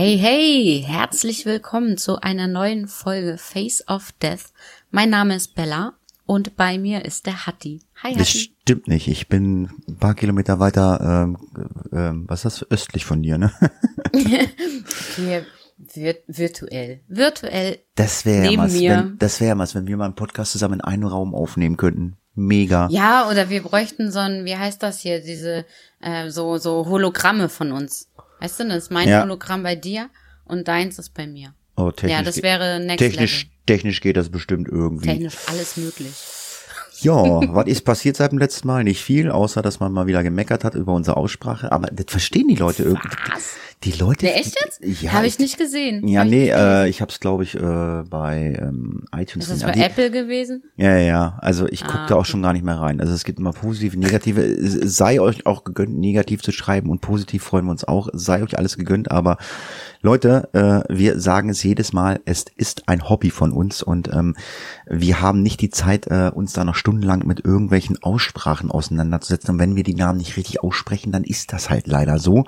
[0.00, 4.52] Hey, hey, herzlich willkommen zu einer neuen Folge Face of Death.
[4.92, 5.94] Mein Name ist Bella
[6.24, 7.80] und bei mir ist der Hatti.
[8.04, 8.52] Hi, Das Hatti.
[8.62, 9.08] stimmt nicht.
[9.08, 11.38] Ich bin ein paar Kilometer weiter, ähm,
[11.92, 13.52] ähm, was ist das, östlich von dir, ne?
[15.16, 15.44] Hier
[15.84, 17.00] vir virtuell.
[17.08, 17.80] Virtuell.
[17.96, 18.90] Das wäre ja was, mir.
[18.92, 21.76] wenn, das wäre ja was, wenn wir mal einen Podcast zusammen in einem Raum aufnehmen
[21.76, 22.18] könnten.
[22.36, 22.86] Mega.
[22.92, 25.64] Ja, oder wir bräuchten so ein, wie heißt das hier, diese,
[26.00, 28.08] äh, so, so Hologramme von uns.
[28.40, 29.22] Weißt du, das ist mein Ja.
[29.22, 30.10] Hologramm bei dir
[30.44, 31.54] und deins ist bei mir.
[31.76, 33.52] Oh, technisch, Ja, das wäre next technisch, level.
[33.66, 35.06] technisch geht das bestimmt irgendwie.
[35.08, 36.12] Technisch alles möglich.
[37.00, 37.14] Ja,
[37.54, 38.82] was ist passiert seit dem letzten Mal?
[38.84, 41.70] Nicht viel, außer dass man mal wieder gemeckert hat über unsere Aussprache.
[41.70, 43.08] Aber das verstehen die Leute irgendwie.
[43.32, 43.54] Was?
[43.84, 44.26] Die Leute.
[44.26, 45.02] Nee, echt jetzt?
[45.02, 45.12] Ja.
[45.12, 46.06] Habe ich nicht gesehen.
[46.08, 46.60] Ja, Hab ich nee, gelesen.
[46.66, 47.60] äh, ich habe es, glaube ich, äh,
[48.10, 49.48] bei ähm, iTunes.
[49.48, 50.64] Ist das bei Die- Apple gewesen?
[50.76, 51.38] Ja, ja.
[51.40, 52.30] Also ich gucke Ah, da auch okay.
[52.30, 53.00] schon gar nicht mehr rein.
[53.00, 54.56] Also es gibt immer positive, negative.
[54.88, 58.08] Sei euch auch gegönnt, negativ zu schreiben und positiv freuen wir uns auch.
[58.14, 59.12] Sei euch alles gegönnt.
[59.12, 59.36] Aber
[60.00, 64.36] Leute, äh, wir sagen es jedes Mal, es ist ein Hobby von uns und ähm,
[64.86, 69.54] wir haben nicht die Zeit, äh, uns da noch stundenlang mit irgendwelchen Aussprachen auseinanderzusetzen.
[69.54, 72.44] Und wenn wir die Namen nicht richtig aussprechen, dann ist das halt leider so.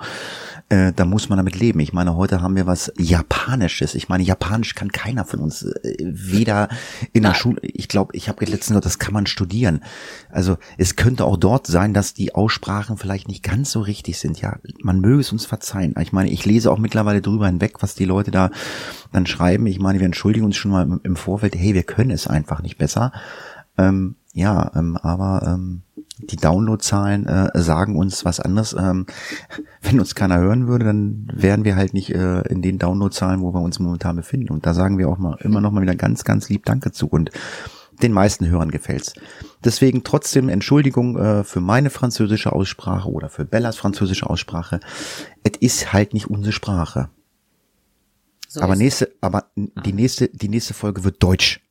[0.69, 1.81] Äh, da muss man damit leben.
[1.81, 3.95] Ich meine, heute haben wir was Japanisches.
[3.95, 6.69] Ich meine, Japanisch kann keiner von uns äh, weder
[7.11, 7.59] in der Schule.
[7.63, 9.83] Ich glaube, ich habe letztens gehört, das kann man studieren.
[10.29, 14.39] Also es könnte auch dort sein, dass die Aussprachen vielleicht nicht ganz so richtig sind.
[14.39, 15.95] Ja, man möge es uns verzeihen.
[15.99, 18.49] Ich meine, ich lese auch mittlerweile drüber hinweg, was die Leute da
[19.11, 19.65] dann schreiben.
[19.67, 21.55] Ich meine, wir entschuldigen uns schon mal im- im Vorfeld.
[21.55, 23.11] Hey, wir können es einfach nicht besser.
[23.77, 25.81] Ähm, ja, ähm, aber ähm,
[26.19, 28.73] die Downloadzahlen äh, sagen uns was anderes.
[28.77, 29.05] Ähm,
[29.81, 33.53] wenn uns keiner hören würde, dann wären wir halt nicht äh, in den Downloadzahlen, wo
[33.53, 34.49] wir uns momentan befinden.
[34.53, 37.07] Und da sagen wir auch mal immer noch mal wieder ganz, ganz lieb Danke zu.
[37.07, 37.31] Und
[38.01, 39.13] den meisten Hörern gefällt's.
[39.63, 44.79] Deswegen trotzdem Entschuldigung äh, für meine französische Aussprache oder für Bellas französische Aussprache.
[45.43, 47.09] Es ist halt nicht unsere Sprache.
[48.53, 51.61] So aber nächste, aber die nächste, die nächste Folge wird Deutsch.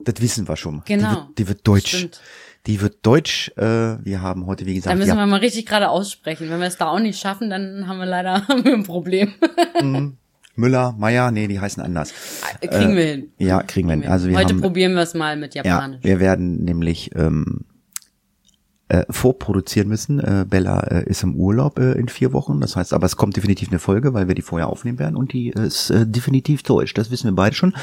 [0.00, 0.82] Das wissen wir schon.
[0.86, 1.10] Die Genau.
[1.12, 1.96] wird, die wird Deutsch.
[1.96, 2.20] Stimmt.
[2.66, 3.50] Die wird Deutsch.
[3.56, 6.50] Äh, wir haben heute, wie Da gesagt, müssen ja, wir mal richtig gerade aussprechen.
[6.50, 9.32] Wenn wir es da auch nicht schaffen, dann haben wir leider ein Problem.
[10.56, 12.12] Müller, Meier, nee, die heißen anders.
[12.60, 13.32] Kriegen wir hin.
[13.38, 14.06] Ja, kriegen wir hin.
[14.06, 16.04] Also wir Heute haben, probieren wir es mal mit ja, Japanisch.
[16.04, 17.64] wir werden nämlich ähm,
[18.90, 20.18] äh, vorproduzieren müssen.
[20.18, 22.60] Äh, Bella äh, ist im Urlaub äh, in vier Wochen.
[22.60, 25.32] Das heißt, aber es kommt definitiv eine Folge, weil wir die vorher aufnehmen werden und
[25.32, 26.92] die äh, ist äh, definitiv deutsch.
[26.94, 27.74] Das wissen wir beide schon.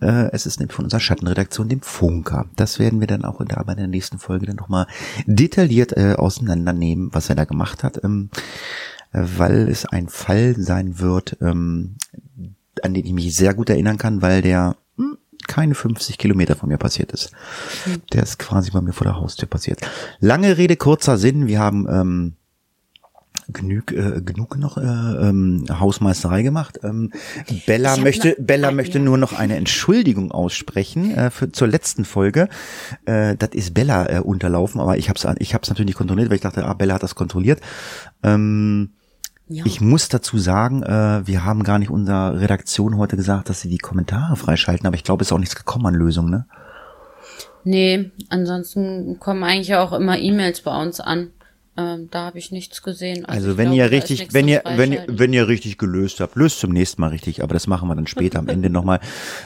[0.00, 2.46] Äh, es ist nämlich von unserer Schattenredaktion, dem Funker.
[2.56, 4.86] Das werden wir dann auch in der, bei der nächsten Folge dann nochmal
[5.26, 8.04] detailliert äh, auseinandernehmen, was er da gemacht hat.
[8.04, 8.28] Ähm,
[9.12, 11.96] äh, weil es ein Fall sein wird, ähm,
[12.82, 14.76] an den ich mich sehr gut erinnern kann, weil der
[15.48, 17.30] keine 50 Kilometer von mir passiert ist.
[18.12, 19.80] Der ist quasi bei mir vor der Haustür passiert.
[20.20, 21.46] Lange Rede, kurzer Sinn.
[21.46, 22.32] Wir haben ähm,
[23.52, 26.78] genug, äh, genug noch äh, ähm, Hausmeisterei gemacht.
[26.84, 27.12] Ähm,
[27.66, 29.04] Bella möchte, noch- Bella Ah, möchte ja.
[29.04, 32.48] nur noch eine Entschuldigung aussprechen äh, für, zur letzten Folge.
[33.06, 36.28] Äh, das ist Bella äh, unterlaufen, aber ich habe es ich hab's natürlich nicht kontrolliert,
[36.30, 37.60] weil ich dachte, ah, Bella hat das kontrolliert.
[38.22, 38.90] Ähm,
[39.52, 39.64] Ja.
[39.66, 43.68] ich muss dazu sagen, äh, wir haben gar nicht unserer Redaktion heute gesagt, dass sie
[43.68, 46.46] die Kommentare freischalten, aber ich glaube, es ist auch nichts gekommen an Lösungen, ne?
[47.64, 51.30] Nee, ansonsten kommen eigentlich auch immer E-Mails bei uns an.
[51.80, 53.24] Ähm, da habe ich nichts gesehen.
[53.24, 56.36] Also ich wenn glaube, ihr richtig, wenn ihr, wenn ihr, wenn ihr richtig gelöst habt,
[56.36, 59.00] löst zum nächsten Mal richtig, aber das machen wir dann später am Ende nochmal,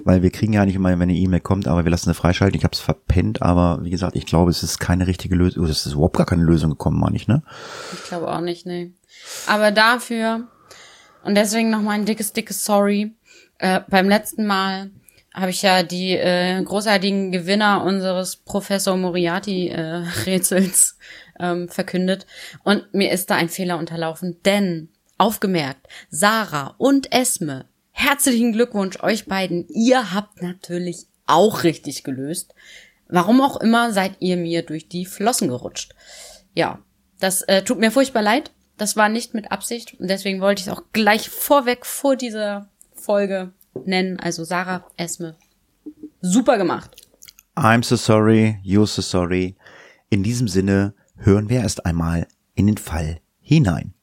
[0.04, 2.58] weil wir kriegen ja nicht immer, wenn eine E-Mail kommt, aber wir lassen sie freischalten.
[2.58, 5.86] Ich habe es verpennt, aber wie gesagt, ich glaube, es ist keine richtige Lösung, es
[5.86, 7.42] ist überhaupt gar keine Lösung gekommen, meine ich, ne?
[7.92, 8.92] Ich glaube auch nicht, nee.
[9.46, 10.48] Aber dafür,
[11.22, 13.14] und deswegen nochmal ein dickes, dickes Sorry.
[13.58, 14.90] Äh, beim letzten Mal
[15.34, 20.96] habe ich ja die äh, großartigen Gewinner unseres Professor Moriarty-Rätsels
[21.38, 22.26] ähm, verkündet.
[22.62, 24.88] Und mir ist da ein Fehler unterlaufen, denn,
[25.18, 29.66] aufgemerkt, Sarah und Esme, herzlichen Glückwunsch euch beiden.
[29.68, 32.54] Ihr habt natürlich auch richtig gelöst.
[33.08, 35.94] Warum auch immer seid ihr mir durch die Flossen gerutscht.
[36.54, 36.80] Ja,
[37.20, 38.50] das äh, tut mir furchtbar leid.
[38.76, 42.68] Das war nicht mit Absicht und deswegen wollte ich es auch gleich vorweg vor dieser
[42.92, 43.52] Folge
[43.84, 44.18] nennen.
[44.18, 45.36] Also Sarah, Esme,
[46.20, 46.90] super gemacht.
[47.56, 49.54] I'm so sorry, you're so sorry.
[50.10, 53.94] In diesem Sinne hören wir erst einmal in den Fall hinein.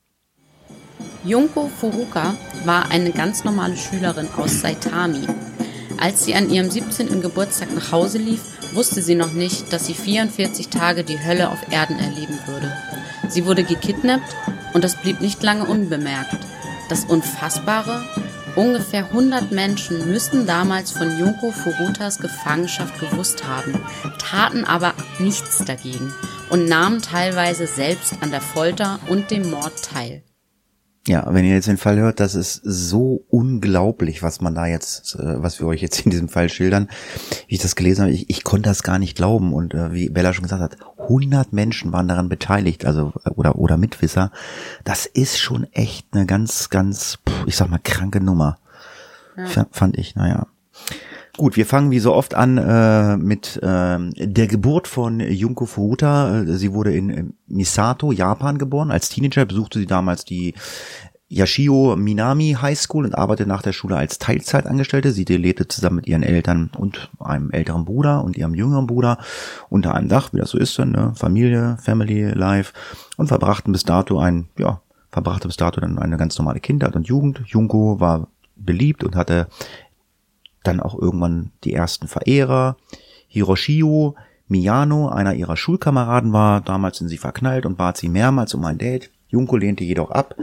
[1.24, 2.36] Junko Furuka
[2.66, 5.28] war eine ganz normale Schülerin aus Saitami.
[6.00, 7.22] Als sie an ihrem 17.
[7.22, 8.42] Geburtstag nach Hause lief,
[8.74, 12.72] wusste sie noch nicht, dass sie 44 Tage die Hölle auf Erden erleben würde.
[13.30, 14.36] Sie wurde gekidnappt
[14.74, 16.38] und das blieb nicht lange unbemerkt.
[16.90, 18.04] Das Unfassbare?
[18.56, 23.74] Ungefähr 100 Menschen müssten damals von Junko Furutas Gefangenschaft gewusst haben,
[24.20, 26.14] taten aber nichts dagegen
[26.50, 30.24] und nahmen teilweise selbst an der Folter und dem Mord teil.
[31.08, 35.16] Ja, wenn ihr jetzt den Fall hört, das ist so unglaublich, was man da jetzt,
[35.16, 36.90] äh, was wir euch jetzt in diesem Fall schildern.
[37.48, 39.54] Wie ich das gelesen habe, ich, ich konnte das gar nicht glauben.
[39.54, 43.78] Und äh, wie Bella schon gesagt hat, 100 Menschen waren daran beteiligt, also oder oder
[43.78, 44.32] Mitwisser.
[44.84, 47.18] Das ist schon echt eine ganz, ganz,
[47.48, 48.60] ich sag mal, kranke Nummer.
[49.36, 49.66] Ja.
[49.72, 50.48] Fand ich, naja.
[51.42, 56.44] Gut, wir fangen wie so oft an äh, mit äh, der Geburt von Junko Furuta.
[56.46, 58.92] Sie wurde in Misato, Japan geboren.
[58.92, 60.54] Als Teenager besuchte sie damals die
[61.30, 65.12] Yashio Minami High School und arbeitete nach der Schule als Teilzeitangestellte.
[65.12, 69.18] Sie lebte zusammen mit ihren Eltern und einem älteren Bruder und ihrem jüngeren Bruder
[69.68, 71.14] unter einem Dach, wie das so ist, ne?
[71.16, 72.72] Familie, Family Life
[73.18, 74.80] und verbrachten bis dato ein, ja,
[75.10, 77.42] verbrachte bis dato dann eine ganz normale Kindheit und Jugend.
[77.48, 79.48] Junko war beliebt und hatte
[80.64, 82.78] dann auch irgendwann die ersten Verehrer.
[83.28, 84.16] Hiroshio
[84.48, 88.78] Miyano, einer ihrer Schulkameraden, war damals in sie verknallt und bat sie mehrmals um ein
[88.78, 89.10] Date.
[89.30, 90.36] Junko lehnte jedoch ab,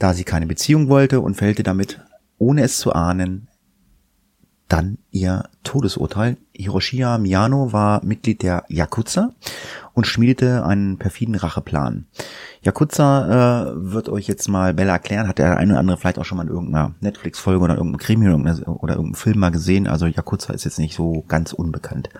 [0.00, 2.00] da sie keine Beziehung wollte und fällte damit,
[2.38, 3.48] ohne es zu ahnen,
[4.66, 6.36] dann ihr Todesurteil.
[6.58, 9.30] Hiroshia Miyano war Mitglied der Yakuza
[9.94, 12.06] und schmiedete einen perfiden Racheplan.
[12.62, 16.24] Yakuza äh, wird euch jetzt mal Bella erklären, hat der eine oder andere vielleicht auch
[16.24, 19.86] schon mal in irgendeiner Netflix-Folge oder irgendeinem Krimi oder irgendeinem Film mal gesehen.
[19.86, 22.10] Also Yakuza ist jetzt nicht so ganz unbekannt.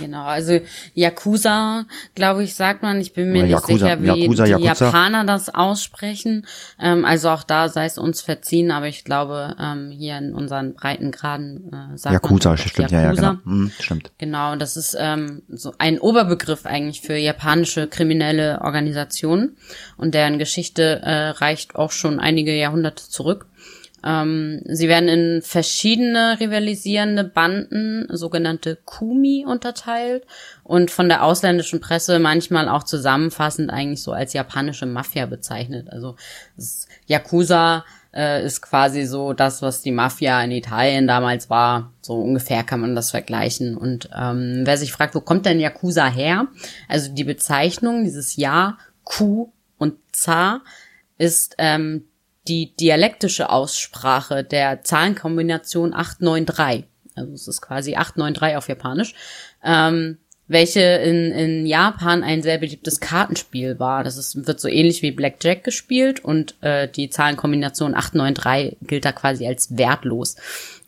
[0.00, 0.58] Genau, also
[0.94, 4.50] Yakuza, glaube ich, sagt man, ich bin mir oder nicht Yakuza, sicher, wie Yakuza, die
[4.50, 4.86] Yakuza.
[4.86, 6.46] Japaner das aussprechen.
[6.80, 10.74] Ähm, also auch da sei es uns verziehen, aber ich glaube, ähm, hier in unseren
[10.74, 12.96] Breitengraden äh, sagt Yakuza, man stimmt, Yakuza.
[12.96, 13.67] ja, ja, genau.
[13.76, 14.10] Hm, stimmt.
[14.18, 19.56] Genau, das ist ähm, so ein Oberbegriff eigentlich für japanische kriminelle Organisationen
[19.96, 23.46] und deren Geschichte äh, reicht auch schon einige Jahrhunderte zurück.
[24.04, 30.24] Ähm, sie werden in verschiedene rivalisierende Banden, sogenannte Kumi, unterteilt
[30.62, 35.90] und von der ausländischen Presse manchmal auch zusammenfassend eigentlich so als japanische Mafia bezeichnet.
[35.90, 36.16] Also
[37.06, 37.84] Yakuza
[38.14, 41.92] äh, ist quasi so das, was die Mafia in Italien damals war.
[42.00, 43.76] So ungefähr kann man das vergleichen.
[43.76, 46.48] Und ähm, wer sich fragt, wo kommt denn Yakuza her?
[46.88, 50.62] Also die Bezeichnung, dieses Ja, Ku und Za
[51.18, 52.07] ist ähm,
[52.48, 56.84] die dialektische Aussprache der Zahlenkombination 893.
[57.14, 59.14] Also es ist quasi 893 auf Japanisch.
[59.64, 60.18] Ähm,
[60.48, 64.02] welche in, in Japan ein sehr beliebtes Kartenspiel war.
[64.02, 69.12] Das ist, wird so ähnlich wie Blackjack gespielt und äh, die Zahlenkombination 893 gilt da
[69.12, 70.36] quasi als wertlos.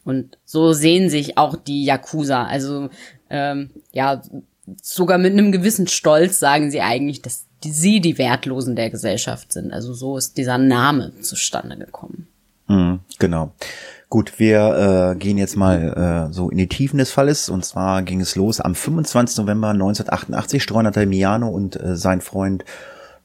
[0.02, 2.44] Und so sehen sich auch die Yakuza.
[2.44, 2.88] Also
[3.28, 4.22] ähm, ja,
[4.82, 9.52] sogar mit einem gewissen Stolz sagen sie eigentlich, dass die, sie die Wertlosen der Gesellschaft
[9.52, 9.72] sind.
[9.72, 12.28] Also so ist dieser Name zustande gekommen.
[12.68, 13.52] Mhm, genau.
[14.08, 17.48] Gut, wir äh, gehen jetzt mal äh, so in die Tiefen des Falles.
[17.48, 19.38] Und zwar ging es los am 25.
[19.38, 22.64] November 1988 streunerte Miyano und äh, sein Freund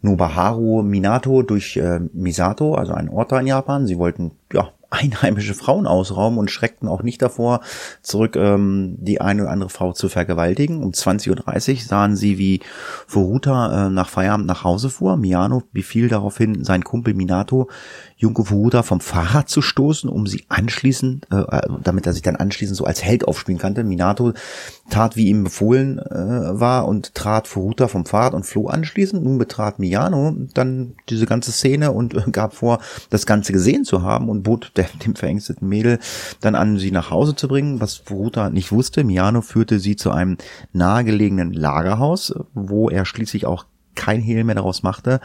[0.02, 3.88] Nobaharu Minato durch äh, Misato, also einen Ort da in Japan.
[3.88, 7.62] Sie wollten ja einheimische Frauen ausrauben und schreckten auch nicht davor,
[8.02, 10.84] zurück ähm, die eine oder andere Frau zu vergewaltigen.
[10.84, 12.62] Um 20.30 Uhr sahen sie, wie
[13.08, 15.18] Furuta äh, nach Feierabend nach Hause fuhr.
[15.18, 17.70] Miyano befiel daraufhin sein Kumpel Minato,
[18.18, 22.38] Junko Furuta vom Fahrrad zu stoßen, um sie anschließend, äh, äh, damit er sich dann
[22.38, 23.84] anschließend so als Held aufspielen konnte.
[23.84, 24.34] Minato
[24.90, 29.24] tat, wie ihm befohlen äh, war und trat Furuta vom Fahrrad und floh anschließend.
[29.24, 34.04] Nun betrat Miyano dann diese ganze Szene und äh, gab vor, das Ganze gesehen zu
[34.04, 36.00] haben und bot der, dem verängsteten Mädel
[36.42, 39.04] dann an, sie nach Hause zu bringen, was Furuta nicht wusste.
[39.04, 40.38] Miyano führte sie zu einem
[40.74, 43.66] nahegelegenen Lagerhaus, wo er schließlich auch
[43.96, 45.22] kein Hehl mehr daraus machte,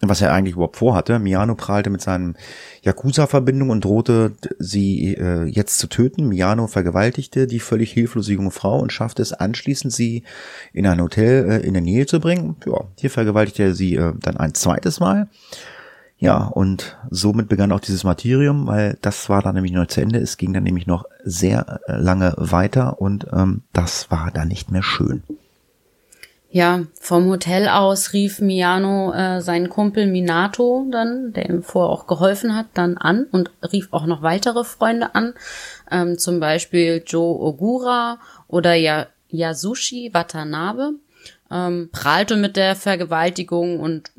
[0.00, 1.18] was er eigentlich überhaupt vorhatte.
[1.18, 2.36] Miano prahlte mit seinen
[2.82, 6.28] Yakuza-Verbindungen und drohte, sie äh, jetzt zu töten.
[6.28, 10.22] Miano vergewaltigte die völlig hilflose junge Frau und schaffte es anschließend, sie
[10.72, 12.56] in ein Hotel äh, in der Nähe zu bringen.
[12.64, 15.28] Ja, hier vergewaltigte er sie äh, dann ein zweites Mal.
[16.20, 20.18] Ja, und somit begann auch dieses Martyrium, weil das war dann nämlich noch zu Ende.
[20.18, 24.72] Es ging dann nämlich noch sehr äh, lange weiter und ähm, das war dann nicht
[24.72, 25.22] mehr schön.
[26.50, 32.06] Ja, vom Hotel aus rief Miano äh, seinen Kumpel Minato dann, der ihm vorher auch
[32.06, 35.34] geholfen hat, dann an und rief auch noch weitere Freunde an,
[35.90, 40.94] ähm, zum Beispiel Joe Ogura oder ya Yasushi Watanabe,
[41.50, 44.10] ähm, prahlte mit der Vergewaltigung und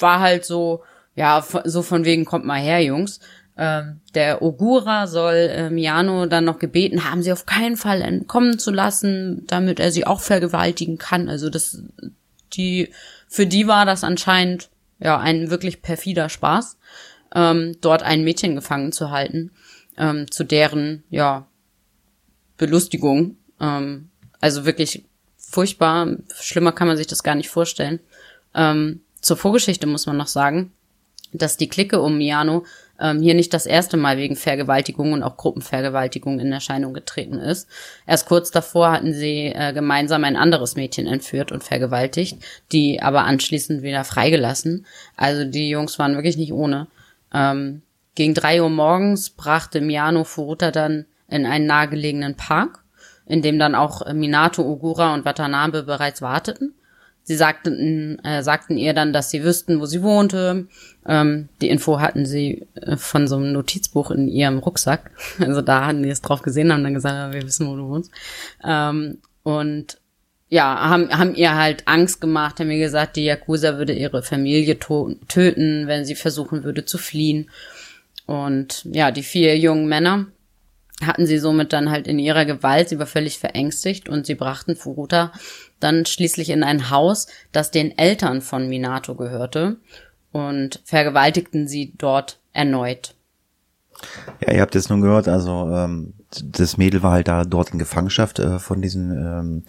[0.00, 0.82] war halt so,
[1.18, 3.18] ja, so von wegen kommt mal her, Jungs.
[3.56, 8.60] Ähm, der Ogura soll äh, Miano dann noch gebeten haben, sie auf keinen Fall entkommen
[8.60, 11.28] zu lassen, damit er sie auch vergewaltigen kann.
[11.28, 11.82] Also das,
[12.52, 12.92] die,
[13.26, 14.70] für die war das anscheinend
[15.00, 16.78] ja ein wirklich perfider Spaß,
[17.34, 19.50] ähm, dort ein Mädchen gefangen zu halten,
[19.96, 21.48] ähm, zu deren ja
[22.58, 23.38] Belustigung.
[23.60, 24.10] Ähm,
[24.40, 25.04] also wirklich
[25.36, 26.06] furchtbar,
[26.40, 27.98] schlimmer kann man sich das gar nicht vorstellen.
[28.54, 30.70] Ähm, zur Vorgeschichte muss man noch sagen,
[31.32, 32.64] dass die Clique um Miano
[33.00, 37.68] ähm, hier nicht das erste Mal wegen Vergewaltigung und auch Gruppenvergewaltigung in Erscheinung getreten ist.
[38.06, 42.38] Erst kurz davor hatten sie äh, gemeinsam ein anderes Mädchen entführt und vergewaltigt,
[42.72, 44.86] die aber anschließend wieder freigelassen.
[45.16, 46.88] Also die Jungs waren wirklich nicht ohne.
[47.32, 47.82] Ähm,
[48.14, 52.82] gegen drei Uhr morgens brachte Miano Furuta dann in einen nahegelegenen Park,
[53.26, 56.74] in dem dann auch Minato, Ogura und Watanabe bereits warteten.
[57.28, 60.66] Sie sagten, äh, sagten ihr dann, dass sie wüssten, wo sie wohnte.
[61.06, 65.10] Ähm, die Info hatten sie äh, von so einem Notizbuch in ihrem Rucksack.
[65.38, 68.10] Also da hatten die es drauf gesehen, haben dann gesagt, wir wissen, wo du wohnst.
[68.64, 69.98] Ähm, und
[70.48, 74.78] ja, haben, haben ihr halt Angst gemacht, haben ihr gesagt, die Yakuza würde ihre Familie
[74.78, 77.50] töten, wenn sie versuchen würde zu fliehen.
[78.24, 80.28] Und ja, die vier jungen Männer
[81.04, 82.88] hatten sie somit dann halt in ihrer Gewalt.
[82.88, 85.32] Sie war völlig verängstigt und sie brachten Furuta
[85.80, 89.76] dann schließlich in ein Haus, das den Eltern von Minato gehörte
[90.32, 93.14] und vergewaltigten sie dort erneut.
[94.40, 96.14] Ja, ihr habt es nun gehört, also ähm,
[96.44, 99.62] das Mädel war halt da dort in Gefangenschaft äh, von diesen ähm,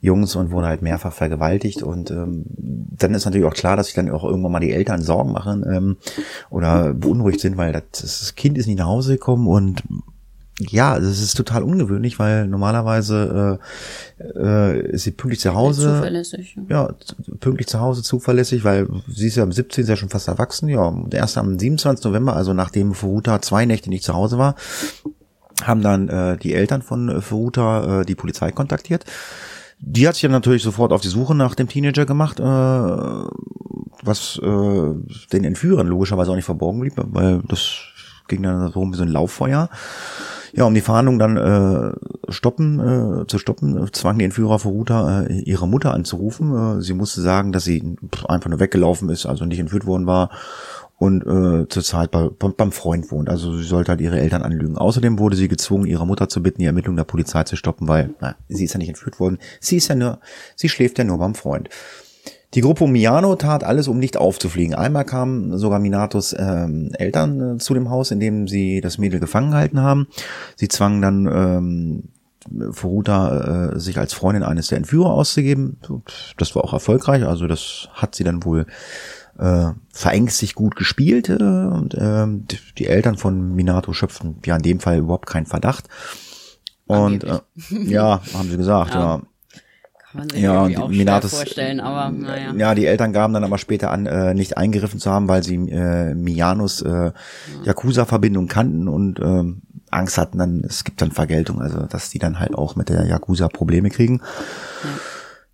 [0.00, 3.94] Jungs und wurde halt mehrfach vergewaltigt und ähm, dann ist natürlich auch klar, dass sich
[3.94, 5.96] dann auch irgendwann mal die Eltern Sorgen machen ähm,
[6.48, 9.82] oder beunruhigt sind, weil das, das Kind ist nicht nach Hause gekommen und
[10.58, 13.58] ja, das ist total ungewöhnlich, weil normalerweise
[14.18, 15.96] äh, äh, ist sie pünktlich zu Hause.
[15.96, 16.56] Zuverlässig.
[16.68, 16.88] Ja.
[16.88, 16.94] ja,
[17.40, 19.82] pünktlich zu Hause, zuverlässig, weil sie ist ja am 17.
[19.82, 20.68] ist ja schon fast erwachsen.
[20.68, 22.04] Ja, erst am 27.
[22.06, 24.54] November, also nachdem Furuta zwei Nächte nicht zu Hause war,
[25.62, 29.04] haben dann äh, die Eltern von Furuta äh, die Polizei kontaktiert.
[29.78, 34.40] Die hat sich dann natürlich sofort auf die Suche nach dem Teenager gemacht, äh, was
[34.42, 34.94] äh,
[35.32, 37.76] den Entführern logischerweise auch nicht verborgen blieb, weil das
[38.26, 39.68] ging dann so wie so ein Lauffeuer.
[40.56, 45.24] Ja, um die Fahndung dann äh, stoppen, äh, zu stoppen, äh, zwang die Entführer Furuta
[45.24, 46.78] äh, ihre Mutter anzurufen.
[46.78, 47.96] Äh, sie musste sagen, dass sie
[48.26, 50.30] einfach nur weggelaufen ist, also nicht entführt worden war
[50.96, 53.28] und äh, zurzeit bei, beim Freund wohnt.
[53.28, 54.78] Also sie sollte halt ihre Eltern anlügen.
[54.78, 58.14] Außerdem wurde sie gezwungen, ihre Mutter zu bitten, die Ermittlungen der Polizei zu stoppen, weil
[58.20, 59.36] na, sie ist ja nicht entführt worden.
[59.60, 60.20] Sie ist ja nur,
[60.54, 61.68] sie schläft ja nur beim Freund.
[62.56, 64.74] Die Gruppe Miano tat alles, um nicht aufzufliegen.
[64.74, 69.20] Einmal kamen sogar Minatos ähm, Eltern äh, zu dem Haus, in dem sie das Mädel
[69.20, 70.08] gefangen gehalten haben.
[70.56, 71.26] Sie zwangen dann
[72.50, 75.76] ähm, Furuta äh, sich als Freundin eines der Entführer auszugeben.
[76.38, 78.64] Das war auch erfolgreich, also das hat sie dann wohl
[79.38, 81.28] äh, verängstigt gut gespielt.
[81.28, 82.26] Äh, und äh,
[82.78, 85.88] die Eltern von Minato schöpften ja in dem Fall überhaupt keinen Verdacht.
[86.86, 87.40] Und äh,
[87.84, 89.00] ja, haben sie gesagt, ja.
[89.00, 89.22] ja
[90.14, 92.52] man sich ja, irgendwie auch Minatus, vorstellen, aber naja.
[92.56, 95.56] Ja, die Eltern gaben dann aber später an, äh, nicht eingegriffen zu haben, weil sie
[95.56, 97.12] äh, Mianos äh,
[97.64, 99.44] Yakuza-Verbindung kannten und äh,
[99.90, 103.04] Angst hatten, dann es gibt dann Vergeltung, also dass die dann halt auch mit der
[103.06, 104.20] Yakuza Probleme kriegen.
[104.82, 104.90] Ja.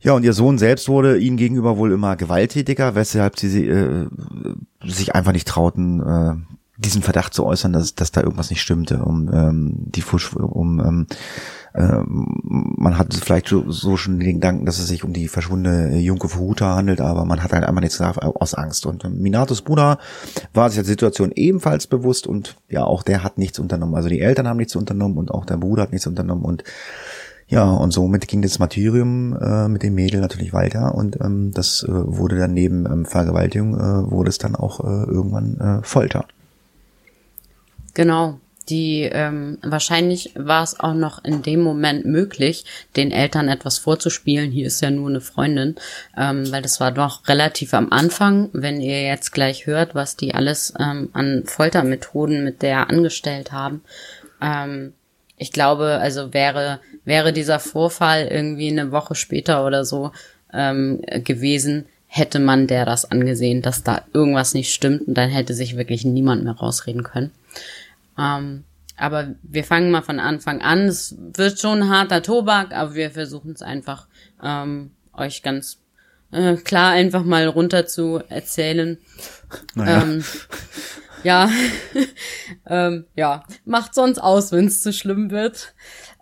[0.04, 4.09] Ja, und ihr Sohn selbst wurde ihnen gegenüber wohl immer gewalttätiger, weshalb sie äh,
[4.85, 6.35] sich einfach nicht trauten, äh,
[6.76, 10.80] diesen Verdacht zu äußern, dass, dass da irgendwas nicht stimmte, um ähm, die Fusch, um
[10.80, 11.14] ähm, äh,
[11.75, 16.76] man hat vielleicht so, schon den Gedanken, dass es sich um die verschwundene Junke Fuhuta
[16.76, 18.85] handelt, aber man hat halt einfach nichts gesagt aus Angst.
[18.85, 19.99] Und ähm, Minatos Bruder
[20.52, 23.95] war sich der Situation ebenfalls bewusst und ja, auch der hat nichts unternommen.
[23.95, 26.62] Also die Eltern haben nichts unternommen und auch der Bruder hat nichts unternommen und
[27.49, 31.83] ja, und somit ging das Martyrium äh, mit dem Mädel natürlich weiter und ähm, das
[31.83, 36.26] äh, wurde dann neben ähm, Vergewaltigung, äh, wurde es dann auch äh, irgendwann äh, Folter.
[37.95, 38.38] Genau.
[38.69, 42.64] Die ähm, wahrscheinlich war es auch noch in dem Moment möglich,
[42.97, 44.50] den Eltern etwas vorzuspielen.
[44.50, 45.76] Hier ist ja nur eine Freundin,
[46.16, 48.50] ähm, weil das war doch relativ am Anfang.
[48.52, 53.83] Wenn ihr jetzt gleich hört, was die alles ähm, an Foltermethoden mit der angestellt haben,
[54.40, 54.92] ähm,
[55.37, 60.12] ich glaube, also wäre wäre dieser Vorfall irgendwie eine Woche später oder so
[60.52, 65.54] ähm, gewesen, hätte man der das angesehen, dass da irgendwas nicht stimmt und dann hätte
[65.54, 67.33] sich wirklich niemand mehr rausreden können.
[68.19, 68.64] Ähm,
[68.97, 70.87] aber wir fangen mal von Anfang an.
[70.87, 74.07] Es wird schon harter Tobak, aber wir versuchen es einfach
[74.42, 75.78] ähm, euch ganz
[76.31, 78.99] äh, klar einfach mal runter zu erzählen.
[79.75, 80.02] Naja.
[80.02, 80.25] Ähm,
[81.23, 81.50] ja,
[82.66, 85.75] ähm, ja, macht sonst aus, wenn es zu schlimm wird.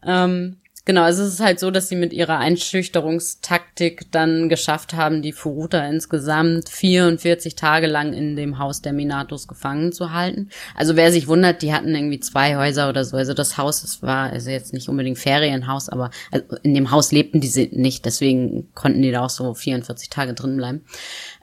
[0.04, 5.20] Ähm, Genau, also es ist halt so, dass sie mit ihrer Einschüchterungstaktik dann geschafft haben,
[5.20, 10.48] die Furuta insgesamt 44 Tage lang in dem Haus der Minatos gefangen zu halten.
[10.74, 13.18] Also wer sich wundert, die hatten irgendwie zwei Häuser oder so.
[13.18, 17.12] Also das Haus, es war also jetzt nicht unbedingt Ferienhaus, aber also in dem Haus
[17.12, 20.86] lebten die nicht, deswegen konnten die da auch so 44 Tage drin bleiben.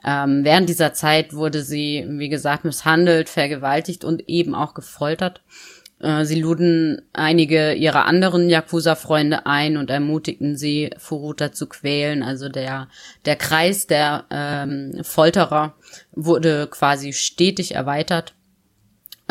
[0.04, 5.42] Ähm, während dieser Zeit wurde sie, wie gesagt, misshandelt, vergewaltigt und eben auch gefoltert.
[6.00, 12.22] Äh, sie luden einige ihrer anderen Yakuza-Freunde ein und ermutigten sie, Furuta zu quälen.
[12.22, 12.88] Also der,
[13.24, 15.74] der Kreis der ähm, Folterer
[16.12, 18.34] wurde quasi stetig erweitert.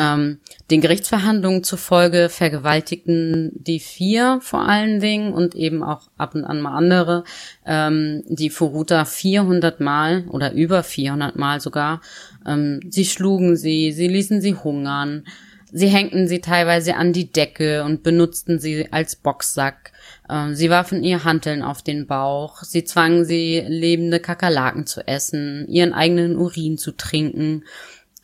[0.00, 0.38] Ähm,
[0.70, 6.60] den Gerichtsverhandlungen zufolge vergewaltigten die vier vor allen Dingen und eben auch ab und an
[6.60, 7.24] mal andere
[7.66, 12.00] ähm, die Furuta 400 Mal oder über 400 Mal sogar.
[12.46, 15.24] Ähm, sie schlugen sie, sie ließen sie hungern.
[15.72, 19.92] Sie hängten sie teilweise an die Decke und benutzten sie als Boxsack.
[20.30, 22.62] Ähm, sie warfen ihr Hanteln auf den Bauch.
[22.62, 27.64] Sie zwangen sie, lebende Kakerlaken zu essen, ihren eigenen Urin zu trinken,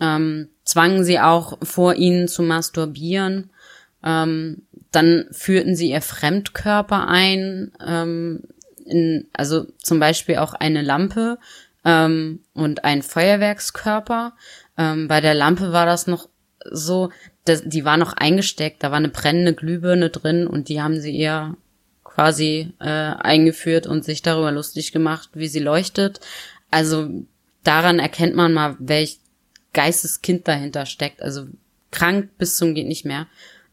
[0.01, 3.51] ähm, zwangen sie auch vor ihnen zu masturbieren.
[4.03, 8.43] Ähm, dann führten sie ihr Fremdkörper ein, ähm,
[8.85, 11.39] in, also zum Beispiel auch eine Lampe
[11.85, 14.35] ähm, und ein Feuerwerkskörper.
[14.77, 16.29] Ähm, bei der Lampe war das noch
[16.71, 17.11] so,
[17.45, 21.13] das, die war noch eingesteckt, da war eine brennende Glühbirne drin und die haben sie
[21.13, 21.57] ihr
[22.03, 26.21] quasi äh, eingeführt und sich darüber lustig gemacht, wie sie leuchtet.
[26.71, 27.11] Also
[27.63, 29.19] daran erkennt man mal, welch
[29.73, 31.21] Geisteskind dahinter steckt.
[31.21, 31.47] Also
[31.91, 33.27] krank bis zum geht nicht mehr.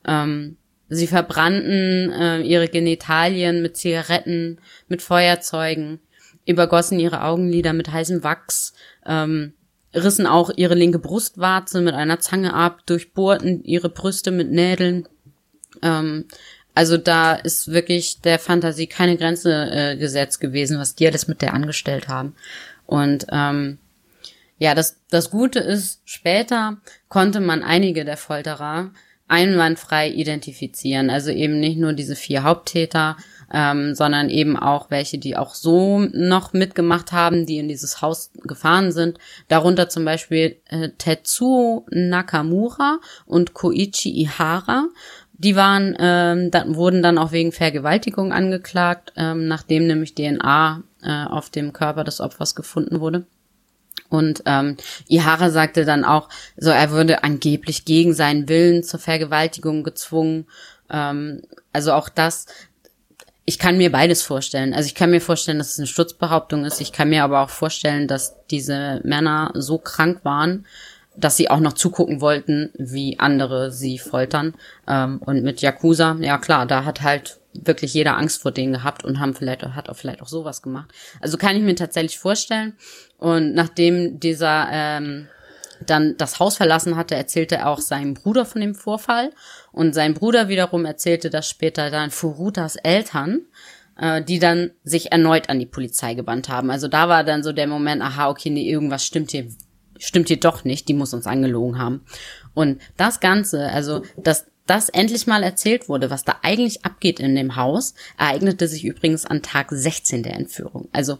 [0.05, 0.57] Ähm,
[0.89, 4.59] sie verbrannten äh, ihre Genitalien mit Zigaretten,
[4.89, 5.99] mit Feuerzeugen,
[6.45, 8.73] übergossen ihre Augenlider mit heißem Wachs.
[9.05, 9.53] Ähm,
[9.93, 15.07] rissen auch ihre linke Brustwarze mit einer Zange ab, durchbohrten ihre Brüste mit Nädeln.
[15.81, 16.25] Ähm,
[16.73, 21.41] also da ist wirklich der Fantasie keine Grenze äh, gesetzt gewesen, was die alles mit
[21.41, 22.35] der angestellt haben.
[22.85, 23.77] Und ähm,
[24.57, 26.77] ja, das, das Gute ist, später
[27.09, 28.91] konnte man einige der Folterer
[29.27, 31.09] einwandfrei identifizieren.
[31.09, 33.17] Also eben nicht nur diese vier Haupttäter,
[33.53, 38.31] ähm, sondern eben auch welche, die auch so noch mitgemacht haben, die in dieses Haus
[38.43, 39.17] gefahren sind.
[39.47, 44.87] Darunter zum Beispiel äh, Tetsuo Nakamura und Koichi Ihara.
[45.33, 51.25] Die waren, ähm, dann, wurden dann auch wegen Vergewaltigung angeklagt, ähm, nachdem nämlich DNA äh,
[51.25, 53.25] auf dem Körper des Opfers gefunden wurde.
[54.09, 59.83] Und ähm, Ihara sagte dann auch, so er würde angeblich gegen seinen Willen zur Vergewaltigung
[59.83, 60.47] gezwungen.
[60.89, 61.41] Ähm,
[61.73, 62.45] also auch das
[63.45, 64.73] ich kann mir beides vorstellen.
[64.73, 66.79] Also ich kann mir vorstellen, dass es eine Schutzbehauptung ist.
[66.79, 70.65] Ich kann mir aber auch vorstellen, dass diese Männer so krank waren,
[71.15, 74.53] dass sie auch noch zugucken wollten, wie andere sie foltern.
[74.87, 79.03] Ähm, und mit Yakuza, ja klar, da hat halt wirklich jeder Angst vor denen gehabt
[79.03, 80.89] und haben vielleicht hat auch vielleicht auch sowas gemacht.
[81.19, 82.73] Also kann ich mir tatsächlich vorstellen.
[83.17, 85.27] Und nachdem dieser ähm,
[85.85, 89.31] dann das Haus verlassen hatte, erzählte er auch seinem Bruder von dem Vorfall.
[89.71, 93.41] Und sein Bruder wiederum erzählte das später dann Furutas Eltern,
[93.97, 96.71] äh, die dann sich erneut an die Polizei gebannt haben.
[96.71, 99.47] Also da war dann so der Moment, aha, okay, nee, irgendwas stimmt hier,
[99.97, 102.05] stimmt hier doch nicht, die muss uns angelogen haben.
[102.53, 107.35] Und das Ganze, also dass das endlich mal erzählt wurde, was da eigentlich abgeht in
[107.35, 110.87] dem Haus, ereignete sich übrigens an Tag 16 der Entführung.
[110.93, 111.17] Also